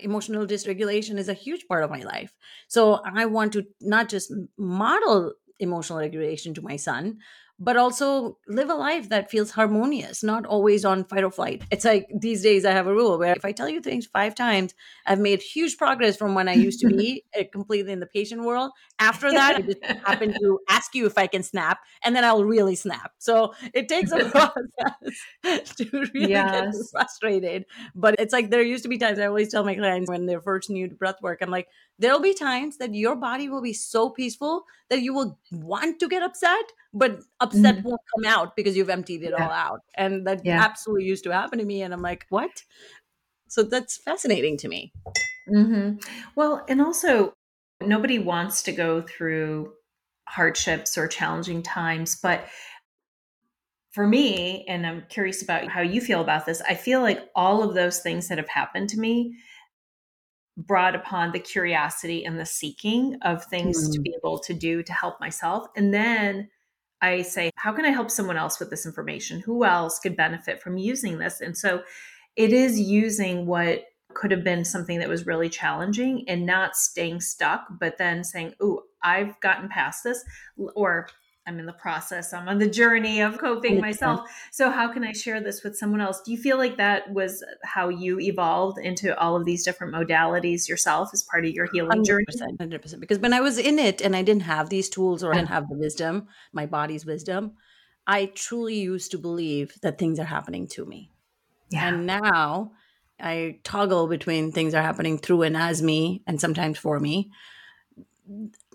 [0.00, 2.34] emotional dysregulation is a huge part of my life.
[2.68, 7.18] So I want to not just model emotional regulation to my son,
[7.60, 11.62] but also live a life that feels harmonious, not always on fight or flight.
[11.72, 14.36] It's like these days I have a rule where if I tell you things five
[14.36, 14.74] times,
[15.06, 18.70] I've made huge progress from when I used to be completely in the patient world.
[19.00, 22.44] After that, I just happen to ask you if I can snap, and then I'll
[22.44, 23.12] really snap.
[23.18, 26.76] So it takes a process to really yes.
[26.76, 27.64] get frustrated.
[27.94, 30.40] But it's like there used to be times I always tell my clients when they're
[30.40, 31.66] first new to breath work, I'm like,
[31.98, 36.08] there'll be times that your body will be so peaceful that you will want to
[36.08, 37.88] get upset but upset mm-hmm.
[37.88, 39.44] won't come out because you've emptied it yeah.
[39.44, 40.62] all out and that yeah.
[40.62, 42.62] absolutely used to happen to me and i'm like what
[43.48, 44.92] so that's fascinating to me
[45.48, 45.96] mm-hmm.
[46.34, 47.32] well and also
[47.80, 49.72] nobody wants to go through
[50.28, 52.46] hardships or challenging times but
[53.90, 57.62] for me and i'm curious about how you feel about this i feel like all
[57.62, 59.34] of those things that have happened to me
[60.58, 63.92] brought upon the curiosity and the seeking of things mm.
[63.92, 65.68] to be able to do to help myself.
[65.76, 66.48] And then
[67.00, 69.40] I say, how can I help someone else with this information?
[69.40, 71.40] Who else could benefit from using this?
[71.40, 71.82] And so
[72.36, 73.84] it is using what
[74.14, 78.54] could have been something that was really challenging and not staying stuck, but then saying,
[78.60, 80.24] Oh, I've gotten past this,
[80.74, 81.08] or
[81.48, 82.34] I'm in the process.
[82.34, 84.28] I'm on the journey of coping myself.
[84.52, 86.20] So how can I share this with someone else?
[86.20, 90.68] Do you feel like that was how you evolved into all of these different modalities
[90.68, 92.24] yourself as part of your healing 100%, journey?
[92.60, 93.00] 100%.
[93.00, 95.48] Because when I was in it and I didn't have these tools or I didn't
[95.48, 97.52] have the wisdom, my body's wisdom,
[98.06, 101.10] I truly used to believe that things are happening to me.
[101.70, 101.88] Yeah.
[101.88, 102.72] And now
[103.18, 107.30] I toggle between things are happening through and as me and sometimes for me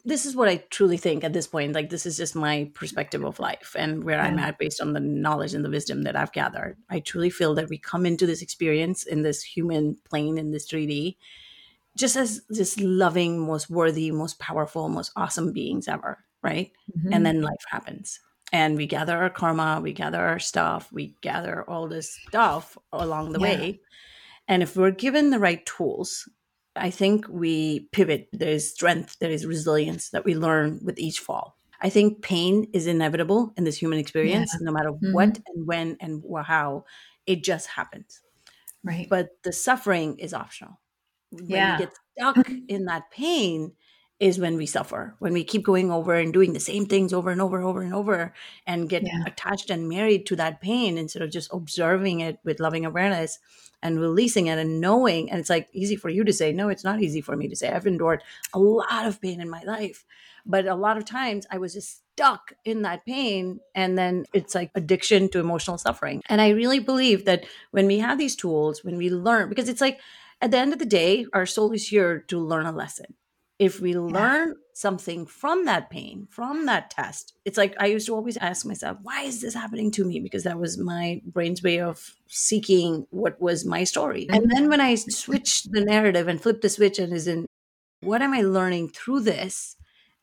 [0.06, 1.74] this is what I truly think at this point.
[1.74, 4.26] Like, this is just my perspective of life and where yeah.
[4.26, 6.78] I'm at based on the knowledge and the wisdom that I've gathered.
[6.90, 10.70] I truly feel that we come into this experience in this human plane, in this
[10.70, 11.16] 3D,
[11.96, 16.72] just as this loving, most worthy, most powerful, most awesome beings ever, right?
[16.98, 17.14] Mm-hmm.
[17.14, 18.20] And then life happens.
[18.52, 23.32] And we gather our karma, we gather our stuff, we gather all this stuff along
[23.32, 23.46] the yeah.
[23.46, 23.82] way.
[24.48, 26.28] And if we're given the right tools
[26.76, 28.30] I think we pivot.
[28.34, 31.58] There is strength, there is resilience that we learn with each fall.
[31.82, 34.66] I think pain is inevitable in this human experience, yeah.
[34.66, 35.14] no matter mm-hmm.
[35.14, 36.86] what and when and how.
[37.26, 38.22] It just happens.
[38.84, 39.08] Right.
[39.10, 40.80] But the suffering is optional.
[41.32, 41.78] When yeah.
[41.78, 43.74] we get stuck in that pain,
[44.20, 47.32] is when we suffer when we keep going over and doing the same things over
[47.32, 48.34] and over and over and over
[48.68, 49.24] and get yeah.
[49.26, 53.40] attached and married to that pain instead of just observing it with loving awareness
[53.82, 56.84] and releasing it and knowing and it's like easy for you to say no it's
[56.84, 57.70] not easy for me to say.
[57.70, 58.24] I've endured
[58.54, 60.06] a lot of pain in my life.
[60.46, 64.54] But a lot of times i was just stuck in that pain and then it's
[64.54, 66.22] like addiction to emotional suffering.
[66.30, 69.82] And i really believe that when we have these tools when we learn because it's
[69.82, 70.00] like
[70.40, 73.16] at the end of the day our soul is here to learn a lesson
[73.64, 74.54] if we learn yeah.
[74.74, 78.98] something from that pain, from that test, it's like I used to always ask myself,
[79.02, 80.20] why is this happening to me?
[80.20, 84.28] Because that was my brain's way of seeking what was my story.
[84.30, 87.46] And then when I switch the narrative and flip the switch and is in,
[88.02, 89.78] what am I learning through this?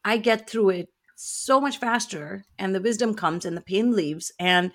[0.05, 4.33] I get through it so much faster and the wisdom comes and the pain leaves.
[4.39, 4.73] And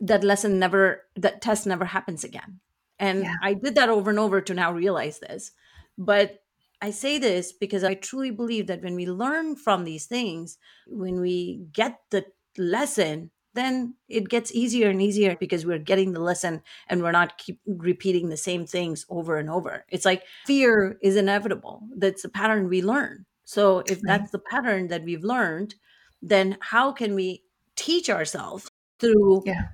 [0.00, 2.60] that lesson never that test never happens again
[2.98, 3.34] and Yeah.
[3.42, 5.52] i did that over and over to now realize this
[5.96, 6.42] but
[6.80, 11.20] i say this because i truly believe that when we learn from these things when
[11.20, 12.24] we get the
[12.56, 17.38] lesson then it gets easier and easier because we're getting the lesson and we're not
[17.38, 22.28] keep repeating the same things over and over it's like fear is inevitable that's a
[22.28, 25.74] pattern we learn so if that's the pattern that we've learned
[26.22, 27.42] then how can we
[27.76, 28.68] teach ourselves
[28.98, 29.68] to Yeah.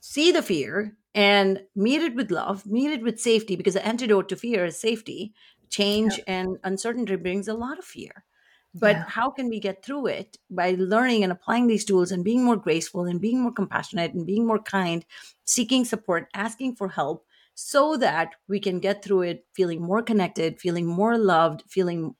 [0.00, 4.28] see the fear and meet it with love, meet it with safety, because the antidote
[4.28, 5.34] to fear is safety.
[5.70, 8.24] Change and uncertainty brings a lot of fear.
[8.74, 9.04] But Yeah.
[9.06, 12.56] how can we get through it by learning and applying these tools and being more
[12.56, 15.04] graceful and being more compassionate and being more kind,
[15.44, 20.60] seeking support, asking for help, so that we can get through it feeling more connected,
[20.60, 22.14] feeling more loved, feeling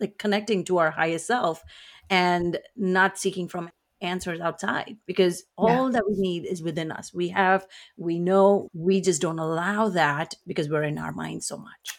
[0.00, 1.62] like connecting to our highest self
[2.10, 3.70] and not seeking from
[4.00, 5.80] answers outside because Yeah.
[5.80, 7.14] all that we need is within us.
[7.14, 7.66] We have,
[7.96, 11.98] we know, we just don't allow that because we're in our mind so much.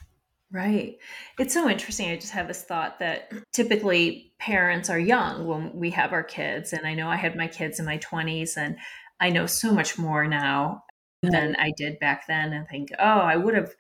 [0.52, 0.98] Right.
[1.40, 2.10] It's so interesting.
[2.10, 6.72] I just have this thought that typically parents are young when we have our kids.
[6.72, 8.78] And I know I had my kids in my 20s, and
[9.20, 10.84] I know so much more now
[11.24, 12.54] than I did back then.
[12.54, 13.74] And think, oh, I would have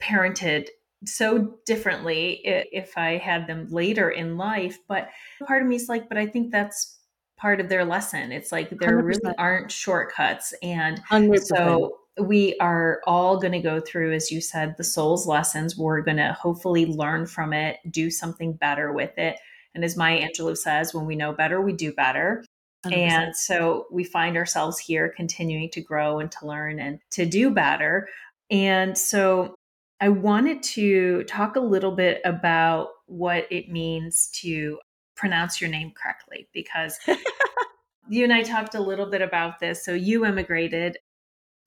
[0.00, 0.68] parented
[1.04, 4.78] so differently if I had them later in life.
[4.88, 5.08] But
[5.46, 6.98] part of me is like, but I think that's
[7.36, 8.30] part of their lesson.
[8.30, 9.34] It's like there really 100%.
[9.36, 10.54] aren't shortcuts.
[10.62, 11.40] And 100%.
[11.40, 15.76] so we are all going to go through, as you said, the soul's lessons.
[15.76, 19.38] We're going to hopefully learn from it, do something better with it.
[19.74, 22.44] And as Maya Angelou says, when we know better, we do better.
[22.86, 22.96] 100%.
[22.96, 27.50] And so we find ourselves here continuing to grow and to learn and to do
[27.50, 28.08] better.
[28.50, 29.54] And so
[30.00, 34.78] I wanted to talk a little bit about what it means to
[35.16, 36.98] pronounce your name correctly because
[38.08, 39.84] you and I talked a little bit about this.
[39.84, 40.98] So you immigrated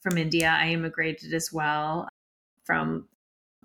[0.06, 2.08] from India, I immigrated as well
[2.64, 3.08] from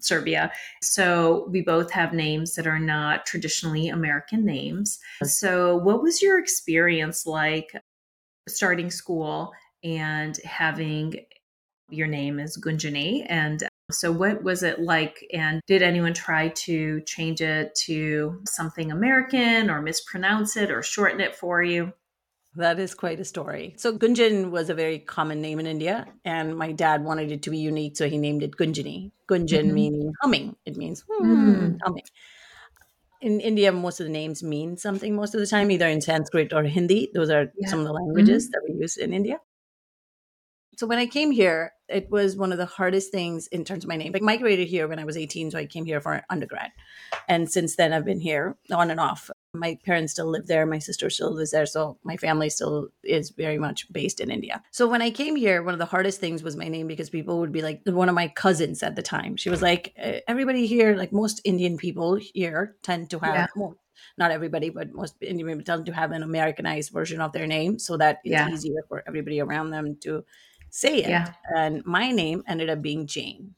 [0.00, 0.50] Serbia.
[0.82, 4.98] So we both have names that are not traditionally American names.
[5.22, 7.72] So, what was your experience like
[8.48, 9.52] starting school
[9.84, 11.16] and having
[11.90, 13.26] your name as Gunjani?
[13.28, 15.22] And um, so, what was it like?
[15.34, 21.20] And did anyone try to change it to something American or mispronounce it or shorten
[21.20, 21.92] it for you?
[22.56, 23.74] That is quite a story.
[23.76, 27.50] So Gunjan was a very common name in India, and my dad wanted it to
[27.50, 29.12] be unique, so he named it Gunjani.
[29.28, 29.72] Gunjan Mhm.
[29.72, 30.56] meaning humming.
[30.66, 31.80] It means hmm, Mm.
[31.84, 32.02] humming.
[33.22, 36.52] In India, most of the names mean something most of the time, either in Sanskrit
[36.54, 37.10] or Hindi.
[37.14, 37.66] Those are Yeah.
[37.66, 39.38] some of the languages that we use in India.
[40.80, 43.88] So when I came here, it was one of the hardest things in terms of
[43.90, 44.12] my name.
[44.16, 46.70] I migrated here when I was 18, so I came here for undergrad.
[47.28, 49.30] And since then, I've been here on and off.
[49.52, 50.64] My parents still live there.
[50.64, 51.66] My sister still lives there.
[51.66, 54.62] So my family still is very much based in India.
[54.70, 57.40] So when I came here, one of the hardest things was my name because people
[57.40, 60.64] would be like, one of my cousins at the time, she was like, "Eh, everybody
[60.66, 63.46] here, like most Indian people here, tend to have, Yeah.
[63.54, 63.76] well,
[64.16, 67.78] not everybody, but most Indian people tend to have an Americanized version of their name
[67.78, 68.48] so that it's Yeah.
[68.48, 70.24] easier for everybody around them to
[70.70, 71.08] say it.
[71.08, 71.32] Yeah.
[71.56, 73.54] And my name ended up being Jane.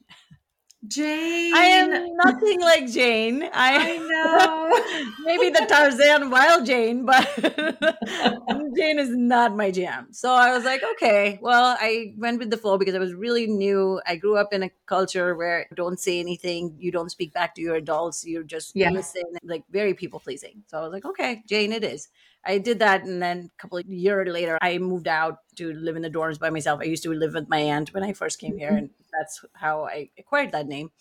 [0.85, 1.53] Jane.
[1.55, 3.43] I am nothing like Jane.
[3.53, 5.13] I I know.
[5.25, 7.25] maybe the Tarzan wild Jane, but
[8.75, 10.07] Jane is not my jam.
[10.11, 13.47] So I was like, okay, well, I went with the flow because I was really
[13.47, 14.01] new.
[14.05, 17.61] I grew up in a culture where don't say anything, you don't speak back to
[17.61, 18.89] your adults, you're just Yeah.
[18.91, 20.63] listen, like very people pleasing.
[20.67, 22.09] So I was like, okay, Jane, it is.
[22.45, 25.95] I did that, and then a couple of years later, I moved out to live
[25.95, 26.81] in the dorms by myself.
[26.81, 29.85] I used to live with my aunt when I first came here, and that's how
[29.85, 30.91] I acquired that name.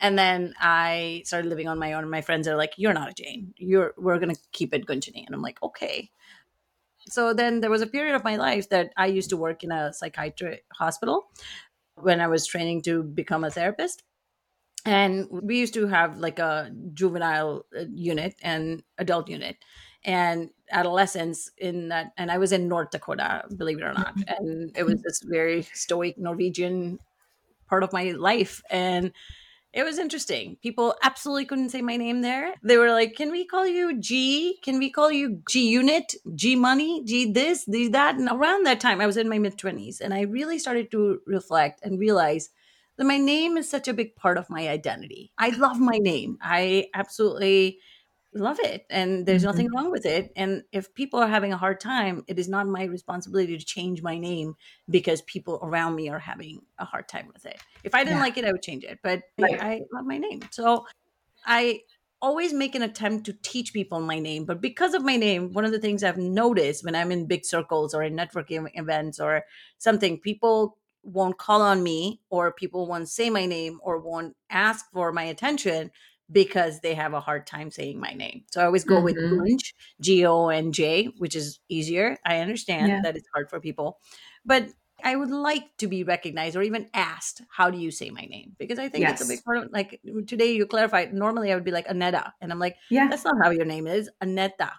[0.00, 2.02] And then I started living on my own.
[2.02, 3.54] And my friends are like, "You're not a Jane.
[3.56, 6.10] You're we're gonna keep it Gunjani." And I'm like, "Okay."
[7.08, 9.72] So then there was a period of my life that I used to work in
[9.72, 11.30] a psychiatric hospital
[11.94, 14.02] when I was training to become a therapist.
[14.86, 19.56] And we used to have like a juvenile uh, unit and adult unit
[20.04, 22.12] and adolescence in that.
[22.16, 24.16] And I was in North Dakota, believe it or not.
[24.16, 24.44] Mm-hmm.
[24.44, 25.02] And it was mm-hmm.
[25.04, 26.98] this very stoic Norwegian
[27.68, 28.62] part of my life.
[28.70, 29.12] And
[29.72, 30.56] it was interesting.
[30.62, 32.54] People absolutely couldn't say my name there.
[32.62, 34.58] They were like, "Can we call you G?
[34.64, 38.80] Can we call you G Unit, G Money, G this, G that?" And around that
[38.80, 42.50] time, I was in my mid twenties, and I really started to reflect and realize
[42.96, 45.30] that my name is such a big part of my identity.
[45.38, 46.38] I love my name.
[46.42, 47.78] I absolutely
[48.32, 49.50] love it and there's mm-hmm.
[49.50, 52.66] nothing wrong with it and if people are having a hard time it is not
[52.66, 54.54] my responsibility to change my name
[54.88, 58.22] because people around me are having a hard time with it if i didn't Yeah.
[58.22, 59.60] like it i would change it but Right.
[59.60, 60.86] I love my name so
[61.44, 61.80] i
[62.22, 64.44] always make an attempt to teach people my name.
[64.44, 67.44] But because of my name, one of the things I've noticed when I'm in big
[67.44, 69.44] circles or in networking events or
[69.78, 74.84] something, people won't call on me or people won't say my name or won't ask
[74.92, 75.90] for my attention
[76.30, 78.44] because they have a hard time saying my name.
[78.50, 79.04] So I always go mm-hmm.
[79.04, 82.18] with Gunj, G O N J, which is easier.
[82.24, 83.00] I understand yeah.
[83.02, 83.98] that it's hard for people,
[84.44, 84.68] but
[85.02, 88.54] I would like to be recognized or even asked, how do you say my name?
[88.58, 89.20] Because I think yes.
[89.20, 91.14] it's a big part of like today you clarified.
[91.14, 92.32] Normally I would be like Aneta.
[92.40, 94.10] And I'm like, yeah, that's not how your name is.
[94.22, 94.72] Aneta.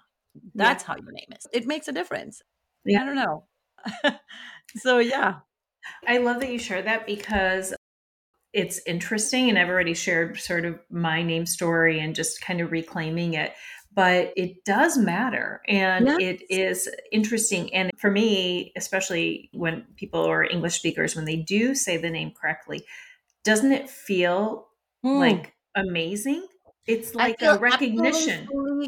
[0.56, 0.88] That's yeah.
[0.88, 1.47] how your name is.
[1.52, 2.41] It makes a difference.
[2.86, 3.02] Yeah.
[3.02, 3.45] I don't know.
[4.78, 5.39] so yeah.
[6.08, 7.74] I love that you share that because
[8.54, 12.72] it's interesting and I've already shared sort of my name story and just kind of
[12.72, 13.54] reclaiming it.
[13.93, 16.18] But it does matter and yes.
[16.20, 17.74] it is interesting.
[17.74, 22.32] And for me, especially when people are English speakers, when they do say the name
[22.39, 22.86] correctly,
[23.43, 24.68] doesn't it feel
[25.06, 25.20] mm.
[25.20, 26.47] like amazing?
[26.88, 28.47] It's like a recognition.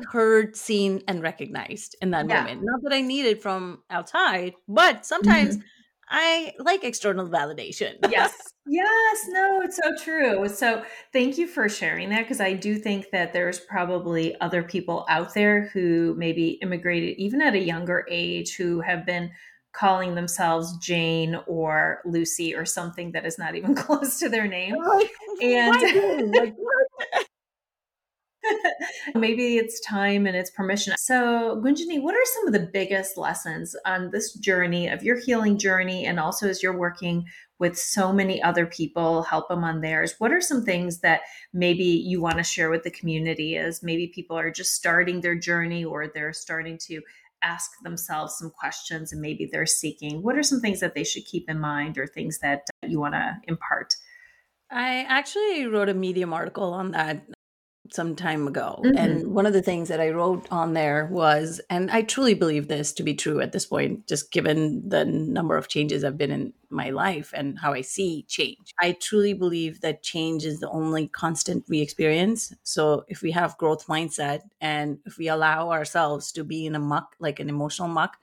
[0.10, 2.42] heard, seen, and recognized in that yeah.
[2.42, 2.62] moment.
[2.64, 5.68] Not that I need it from outside, but sometimes mm-hmm.
[6.16, 7.96] I like external validation.
[8.12, 8.54] yes.
[8.68, 9.26] Yes.
[9.30, 10.48] No, it's so true.
[10.48, 15.06] So thank you for sharing that because I do think that there's probably other people
[15.10, 19.32] out there who maybe immigrated even at a younger age who have been
[19.74, 24.76] calling themselves Jane or Lucy or something that is not even close to their name.
[24.80, 25.08] Oh,
[25.42, 26.54] and like,
[29.16, 30.94] Maybe it's time and it's permission.
[30.98, 35.58] So, Gunjani, what are some of the biggest lessons on this journey of your healing
[35.58, 36.06] journey?
[36.06, 37.26] And also, as you're working
[37.60, 40.16] with so many other people, help them on theirs.
[40.18, 41.22] What are some things that
[41.54, 45.36] maybe you want to share with the community as maybe people are just starting their
[45.36, 47.02] journey or they're starting to
[47.42, 50.24] ask themselves some questions and maybe they're seeking?
[50.24, 53.14] What are some things that they should keep in mind or things that you want
[53.14, 53.96] to impart?
[54.72, 57.24] I actually wrote a Medium article on that
[57.92, 58.82] some time ago.
[58.84, 58.98] Mm-hmm.
[58.98, 62.68] And one of the things that I wrote on there was, and I truly believe
[62.68, 66.32] this to be true at this point, just given the number of changes I've been
[66.32, 68.74] in my life and how I see change.
[68.80, 72.54] I truly believe that change is the only constant we experience.
[72.64, 76.80] So if we have growth mindset and if we allow ourselves to be in a
[76.80, 78.18] muck, like an emotional muck,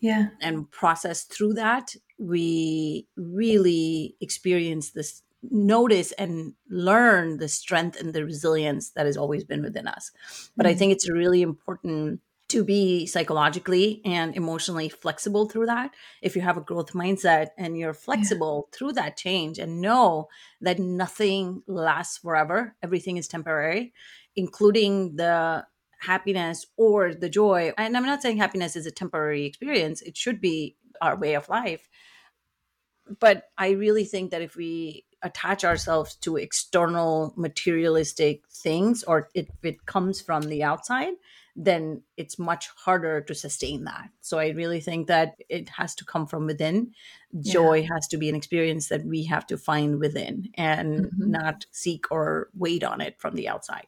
[0.00, 8.12] yeah, and process through that, we really experience this notice and learn the strength and
[8.12, 10.10] the resilience that has always been within us.
[10.56, 10.74] But mm-hmm.
[10.74, 15.92] I think it's really important to be psychologically and emotionally flexible through that.
[16.22, 18.76] If you have a growth mindset and you're flexible yeah.
[18.76, 20.28] through that change and know
[20.62, 23.92] that nothing lasts forever, everything is temporary,
[24.34, 25.66] including the
[26.00, 27.72] happiness or the joy.
[27.76, 31.48] And I'm not saying happiness is a temporary experience, it should be our way of
[31.48, 31.88] life.
[33.20, 39.46] But I really think that if we attach ourselves to external materialistic things or if
[39.62, 41.14] it comes from the outside
[41.60, 46.04] then it's much harder to sustain that so i really think that it has to
[46.04, 46.92] come from within
[47.40, 47.88] joy yeah.
[47.92, 51.30] has to be an experience that we have to find within and mm-hmm.
[51.30, 53.86] not seek or wait on it from the outside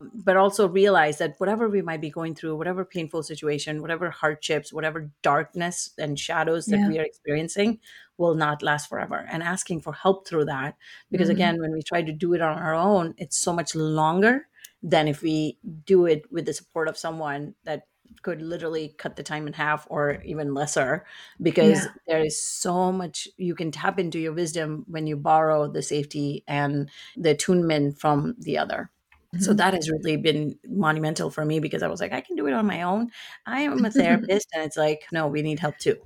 [0.00, 4.72] but also realize that whatever we might be going through, whatever painful situation, whatever hardships,
[4.72, 6.88] whatever darkness and shadows that yeah.
[6.88, 7.80] we are experiencing
[8.16, 9.26] will not last forever.
[9.30, 10.76] And asking for help through that.
[11.10, 11.36] Because mm-hmm.
[11.36, 14.46] again, when we try to do it on our own, it's so much longer
[14.82, 17.82] than if we do it with the support of someone that
[18.22, 21.04] could literally cut the time in half or even lesser
[21.42, 21.92] because yeah.
[22.06, 26.42] there is so much you can tap into your wisdom when you borrow the safety
[26.46, 28.90] and the attunement from the other.
[29.34, 29.44] Mm-hmm.
[29.44, 32.46] So that has really been monumental for me because I was like, I can do
[32.46, 33.10] it on my own.
[33.46, 34.48] I am a therapist.
[34.54, 35.96] and it's like, no, we need help too.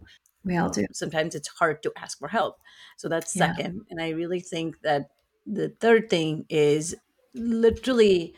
[0.44, 0.86] We all do.
[0.92, 2.58] Sometimes it's hard to ask for help.
[2.96, 3.54] So that's yeah.
[3.54, 3.86] second.
[3.90, 5.10] And I really think that
[5.46, 6.96] the third thing is
[7.34, 8.34] literally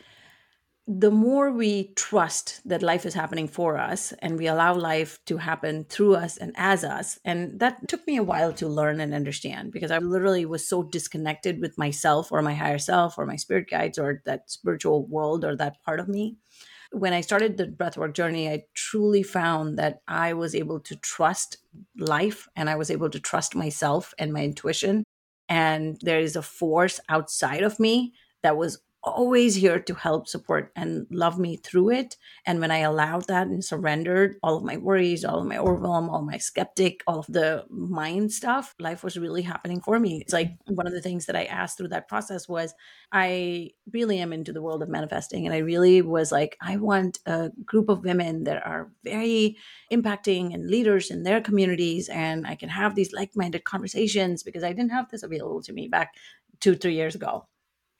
[0.87, 5.37] the more we trust that life is happening for us and we allow life to
[5.37, 9.11] happen through us and as us and that took me a while to learn and
[9.13, 13.35] understand because i literally was so disconnected with myself or my higher self or my
[13.35, 16.37] spirit guides or that spiritual world or that part of me.
[16.91, 21.57] When i started the breathwork journey i truly found that i was able to trust
[21.97, 25.03] life and i was able to trust myself and my intuition.
[25.49, 28.13] And there is a force outside of me
[28.43, 32.17] that was always here to help support and love me through it.
[32.45, 36.09] And when i allowed that and surrendered all of my worries all of my overwhelm
[36.09, 40.21] all my skeptic all of the mind stuff life was really happening for me.
[40.21, 40.75] It's like mm-hmm.
[40.75, 42.73] one of the things that i asked through that process was
[43.11, 47.19] i really am into the world of manifesting and i really was like i want
[47.25, 49.57] a group of women that are very
[49.91, 54.73] impacting and leaders in their communities and i can have these like-minded conversations because i
[54.73, 56.15] didn't have this available to me back
[56.59, 57.47] two three years ago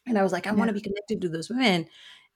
[0.08, 0.56] and I was like, I yeah.
[0.56, 1.88] want to be connected to those women.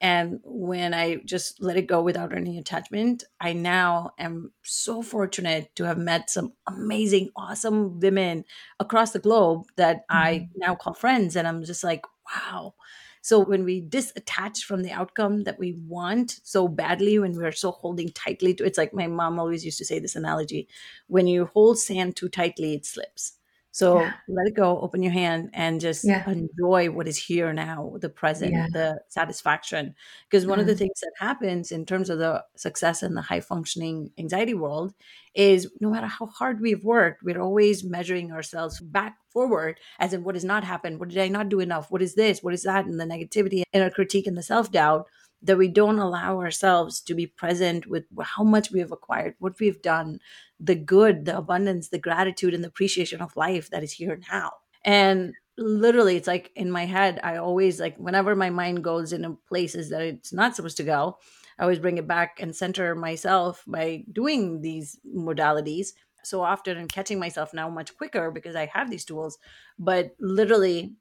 [0.02, 5.74] And when I just let it go without any attachment, I now am so fortunate
[5.76, 8.44] to have met some amazing, awesome women
[8.78, 10.16] across the globe that mm-hmm.
[10.16, 11.36] I now call friends.
[11.36, 12.02] And I'm just like,
[12.34, 12.74] wow.
[13.22, 17.70] So when we disattach from the outcome that we want so badly, when we're so
[17.70, 20.68] holding tightly to it's like my mom always used to say this analogy
[21.08, 23.34] when you hold sand too tightly, it slips.
[23.72, 24.12] So yeah.
[24.26, 26.28] let it go, open your hand, and just yeah.
[26.28, 28.66] enjoy what is here now, the present, yeah.
[28.72, 29.94] the satisfaction.
[30.28, 30.62] Because one mm.
[30.62, 30.78] of the mm-hmm.
[30.78, 34.92] things that happens in terms of the success in the high functioning anxiety world
[35.34, 40.24] is no matter how hard we've worked, we're always measuring ourselves back forward as in
[40.24, 40.98] what has not happened.
[40.98, 41.92] What did I not do enough?
[41.92, 42.42] What is this?
[42.42, 42.86] What is that?
[42.86, 45.06] And the negativity and our critique and the self doubt
[45.42, 49.58] that we don't allow ourselves to be present with how much we have acquired, what
[49.58, 50.20] we've done,
[50.58, 54.52] the good, the abundance, the gratitude, and the appreciation of life that is here now.
[54.84, 59.38] And literally, it's like in my head, I always like whenever my mind goes into
[59.48, 61.18] places that it's not supposed to go,
[61.58, 65.88] I always bring it back and center myself by doing these modalities
[66.22, 69.38] so often and catching myself now much quicker because I have these tools.
[69.78, 70.94] But literally,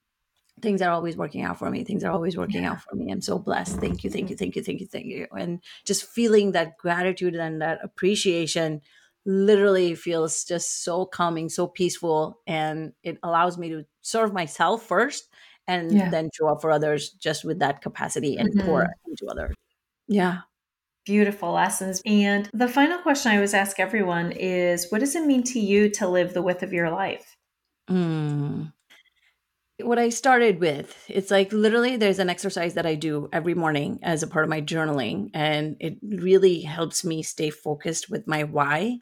[0.61, 1.83] things are always working out for me.
[1.83, 2.71] Things are always working yeah.
[2.71, 3.11] out for me.
[3.11, 3.77] I'm so blessed.
[3.77, 5.27] Thank you, thank you, thank you, thank you, thank you.
[5.35, 8.81] And just feeling that gratitude and that appreciation
[9.25, 12.39] literally feels just so calming, so peaceful.
[12.47, 15.29] And it allows me to serve myself first
[15.67, 16.09] and yeah.
[16.09, 18.65] then show up for others just with that capacity and mm-hmm.
[18.65, 19.55] pour into others.
[20.07, 20.39] Yeah.
[21.05, 22.01] Beautiful lessons.
[22.05, 25.89] And the final question I always ask everyone is what does it mean to you
[25.91, 27.35] to live the width of your life?
[27.89, 28.71] Mm
[29.81, 33.99] what I started with, it's like literally there's an exercise that I do every morning
[34.03, 38.43] as a part of my journaling, and it really helps me stay focused with my
[38.43, 38.99] why.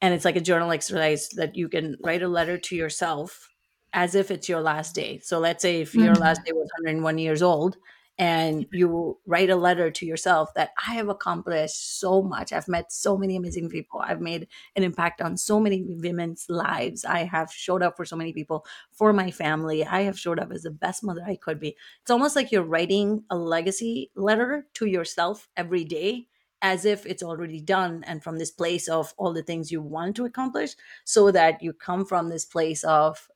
[0.00, 3.48] And it's like a journal exercise that you can write a letter to yourself
[3.92, 5.20] as if it's your last day.
[5.20, 6.22] So let's say if your mm-hmm.
[6.22, 7.76] last day was 101 years old,
[8.16, 12.52] and you write a letter to yourself that I have accomplished so much.
[12.52, 14.00] I've met so many amazing people.
[14.00, 14.46] I've made
[14.76, 17.04] an impact on so many women's lives.
[17.04, 19.84] I have showed up for so many people, for my family.
[19.84, 21.76] I have showed up as the best mother I could be.
[22.02, 26.28] It's almost like you're writing a legacy letter to yourself every day
[26.62, 30.16] as if it's already done and from this place of all the things you want
[30.16, 33.28] to accomplish so that you come from this place of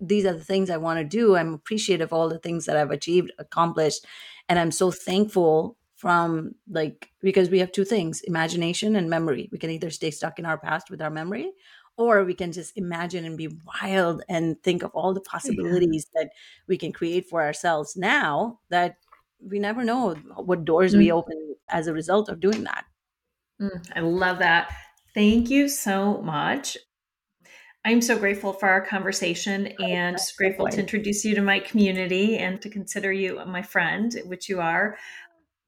[0.00, 1.36] these are the things I want to do.
[1.36, 4.06] I'm appreciative of all the things that I've achieved, accomplished,
[4.48, 9.48] and I'm so thankful from like because we have two things, imagination and memory.
[9.52, 11.52] We can either stay stuck in our past with our memory
[12.00, 16.22] or we can just imagine and be wild and think of all the possibilities yeah.
[16.22, 16.30] that
[16.66, 18.96] we can create for ourselves now that
[19.38, 20.98] we never know what doors mm.
[20.98, 22.84] we open as a result of doing that.
[23.60, 24.72] Mm, I love that.
[25.14, 26.78] Thank you so much.
[27.84, 32.60] I'm so grateful for our conversation and grateful to introduce you to my community and
[32.60, 34.98] to consider you my friend, which you are.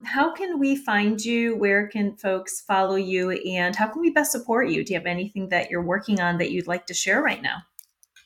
[0.04, 1.56] How can we find you?
[1.56, 3.30] Where can folks follow you?
[3.30, 4.84] And how can we best support you?
[4.84, 7.62] Do you have anything that you're working on that you'd like to share right now?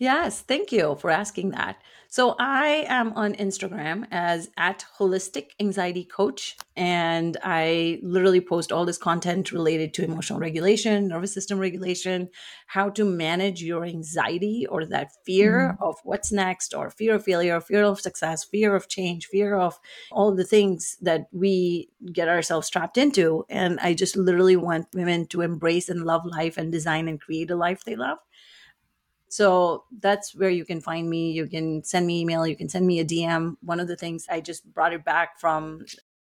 [0.00, 1.76] Yes, thank you for asking that.
[2.08, 6.56] So I am on Instagram as at holistic anxiety coach.
[6.76, 12.28] And I literally post all this content related to emotional regulation, nervous system regulation,
[12.66, 15.82] how to manage your anxiety or that fear mm-hmm.
[15.82, 19.78] of what's next, or fear of failure, fear of success, fear of change, fear of
[20.12, 23.44] all the things that we get ourselves trapped into.
[23.48, 27.50] And I just literally want women to embrace and love life and design and create
[27.50, 28.18] a life they love.
[29.28, 31.32] So that's where you can find me.
[31.32, 32.46] You can send me email.
[32.46, 33.56] You can send me a DM.
[33.62, 35.84] One of the things I just brought it back from,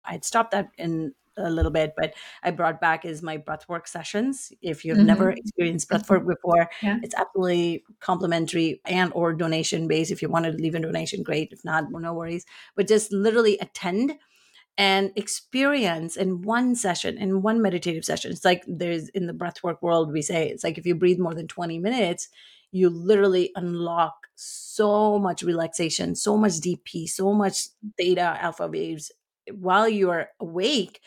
[0.04, 4.52] I'd stopped that in a little bit, but I brought back is my breathwork sessions.
[4.62, 5.06] If you've mm-hmm.
[5.06, 6.98] never experienced breathwork before, yeah.
[7.02, 10.10] it's absolutely complimentary and or donation based.
[10.10, 11.52] If you want to leave a donation, great.
[11.52, 12.46] If not, no worries.
[12.74, 14.14] But just literally attend
[14.78, 18.30] and experience in one session, in one meditative session.
[18.30, 21.34] It's like there's in the breathwork world, we say it's like if you breathe more
[21.34, 22.28] than 20 minutes,
[22.72, 29.12] you literally unlock so much relaxation, so much deep peace, so much theta alpha waves
[29.52, 31.00] while you are awake.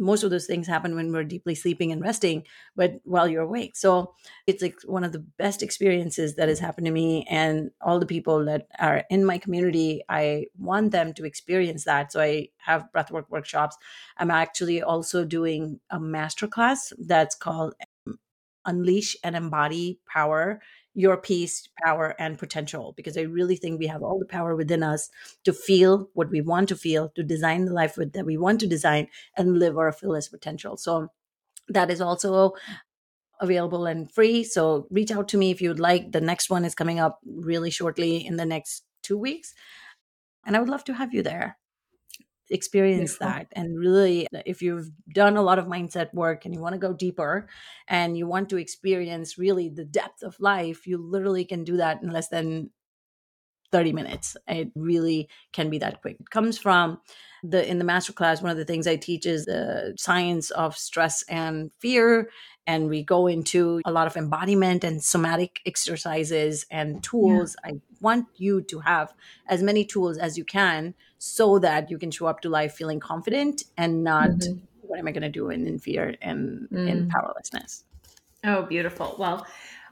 [0.00, 2.44] Most of those things happen when we're deeply sleeping and resting,
[2.76, 3.76] but while you're awake.
[3.76, 4.14] So
[4.46, 8.06] it's like one of the best experiences that has happened to me and all the
[8.06, 10.04] people that are in my community.
[10.08, 12.12] I want them to experience that.
[12.12, 13.76] So I have breathwork workshops.
[14.18, 17.74] I'm actually also doing a masterclass that's called
[18.68, 20.60] unleash and embody power
[20.94, 22.92] your peace, power, and potential.
[22.96, 25.10] Because I really think we have all the power within us
[25.44, 28.66] to feel what we want to feel, to design the life that we want to
[28.66, 29.06] design,
[29.36, 30.76] and live our fullest potential.
[30.76, 31.08] So
[31.68, 32.54] that is also
[33.40, 34.42] available and free.
[34.42, 36.10] So reach out to me if you would like.
[36.10, 39.54] The next one is coming up really shortly in the next two weeks.
[40.44, 41.58] And I would love to have you there.
[42.50, 43.26] Experience Beautiful.
[43.26, 46.78] that and really if you've done a lot of mindset work and you want to
[46.78, 47.48] go deeper
[47.86, 52.02] and you want to experience really the depth of life you literally can do that
[52.02, 52.70] in less than
[53.70, 57.00] 30 minutes it really can be that quick it comes from
[57.42, 60.76] the in the master class one of the things i teach is the science of
[60.76, 62.30] stress and fear
[62.66, 67.72] and we go into a lot of embodiment and somatic exercises and tools yeah.
[67.72, 69.12] i want you to have
[69.48, 73.00] as many tools as you can so that you can show up to life feeling
[73.00, 74.58] confident and not mm-hmm.
[74.82, 76.88] what am i going to do in, in fear and mm.
[76.88, 77.84] in powerlessness
[78.44, 79.46] oh beautiful well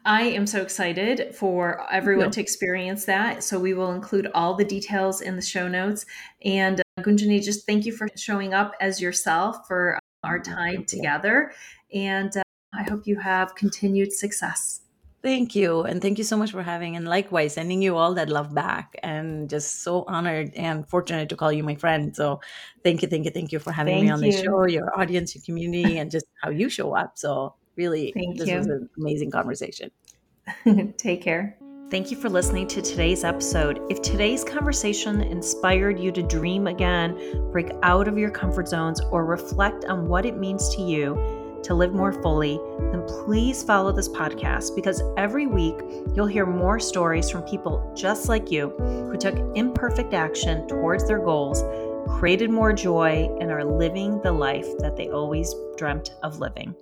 [0.06, 3.42] I am so excited for everyone to experience that.
[3.42, 6.06] So we will include all the details in the show notes.
[6.44, 11.50] And uh, Gunjani, just thank you for showing up as yourself for our time together.
[11.92, 14.82] And uh, I hope you have continued success.
[15.26, 15.82] Thank you.
[15.82, 18.94] And thank you so much for having, and likewise, sending you all that love back.
[19.02, 22.14] And just so honored and fortunate to call you my friend.
[22.14, 22.40] So
[22.84, 25.34] thank you, thank you, thank you for having thank me on the show, your audience,
[25.34, 27.18] your community, and just how you show up.
[27.18, 28.56] So really, Thank this you.
[28.56, 29.90] was an amazing conversation.
[30.96, 31.58] Take care.
[31.90, 33.80] Thank you for listening to today's episode.
[33.90, 39.24] If today's conversation inspired you to dream again, break out of your comfort zones, or
[39.24, 42.60] reflect on what it means to you to live more fully,
[42.92, 45.74] then please follow this podcast because every week
[46.14, 51.18] you'll hear more stories from people just like you who took imperfect action towards their
[51.18, 51.62] goals,
[52.18, 56.74] created more joy, and are living the life that they always dreamt of living.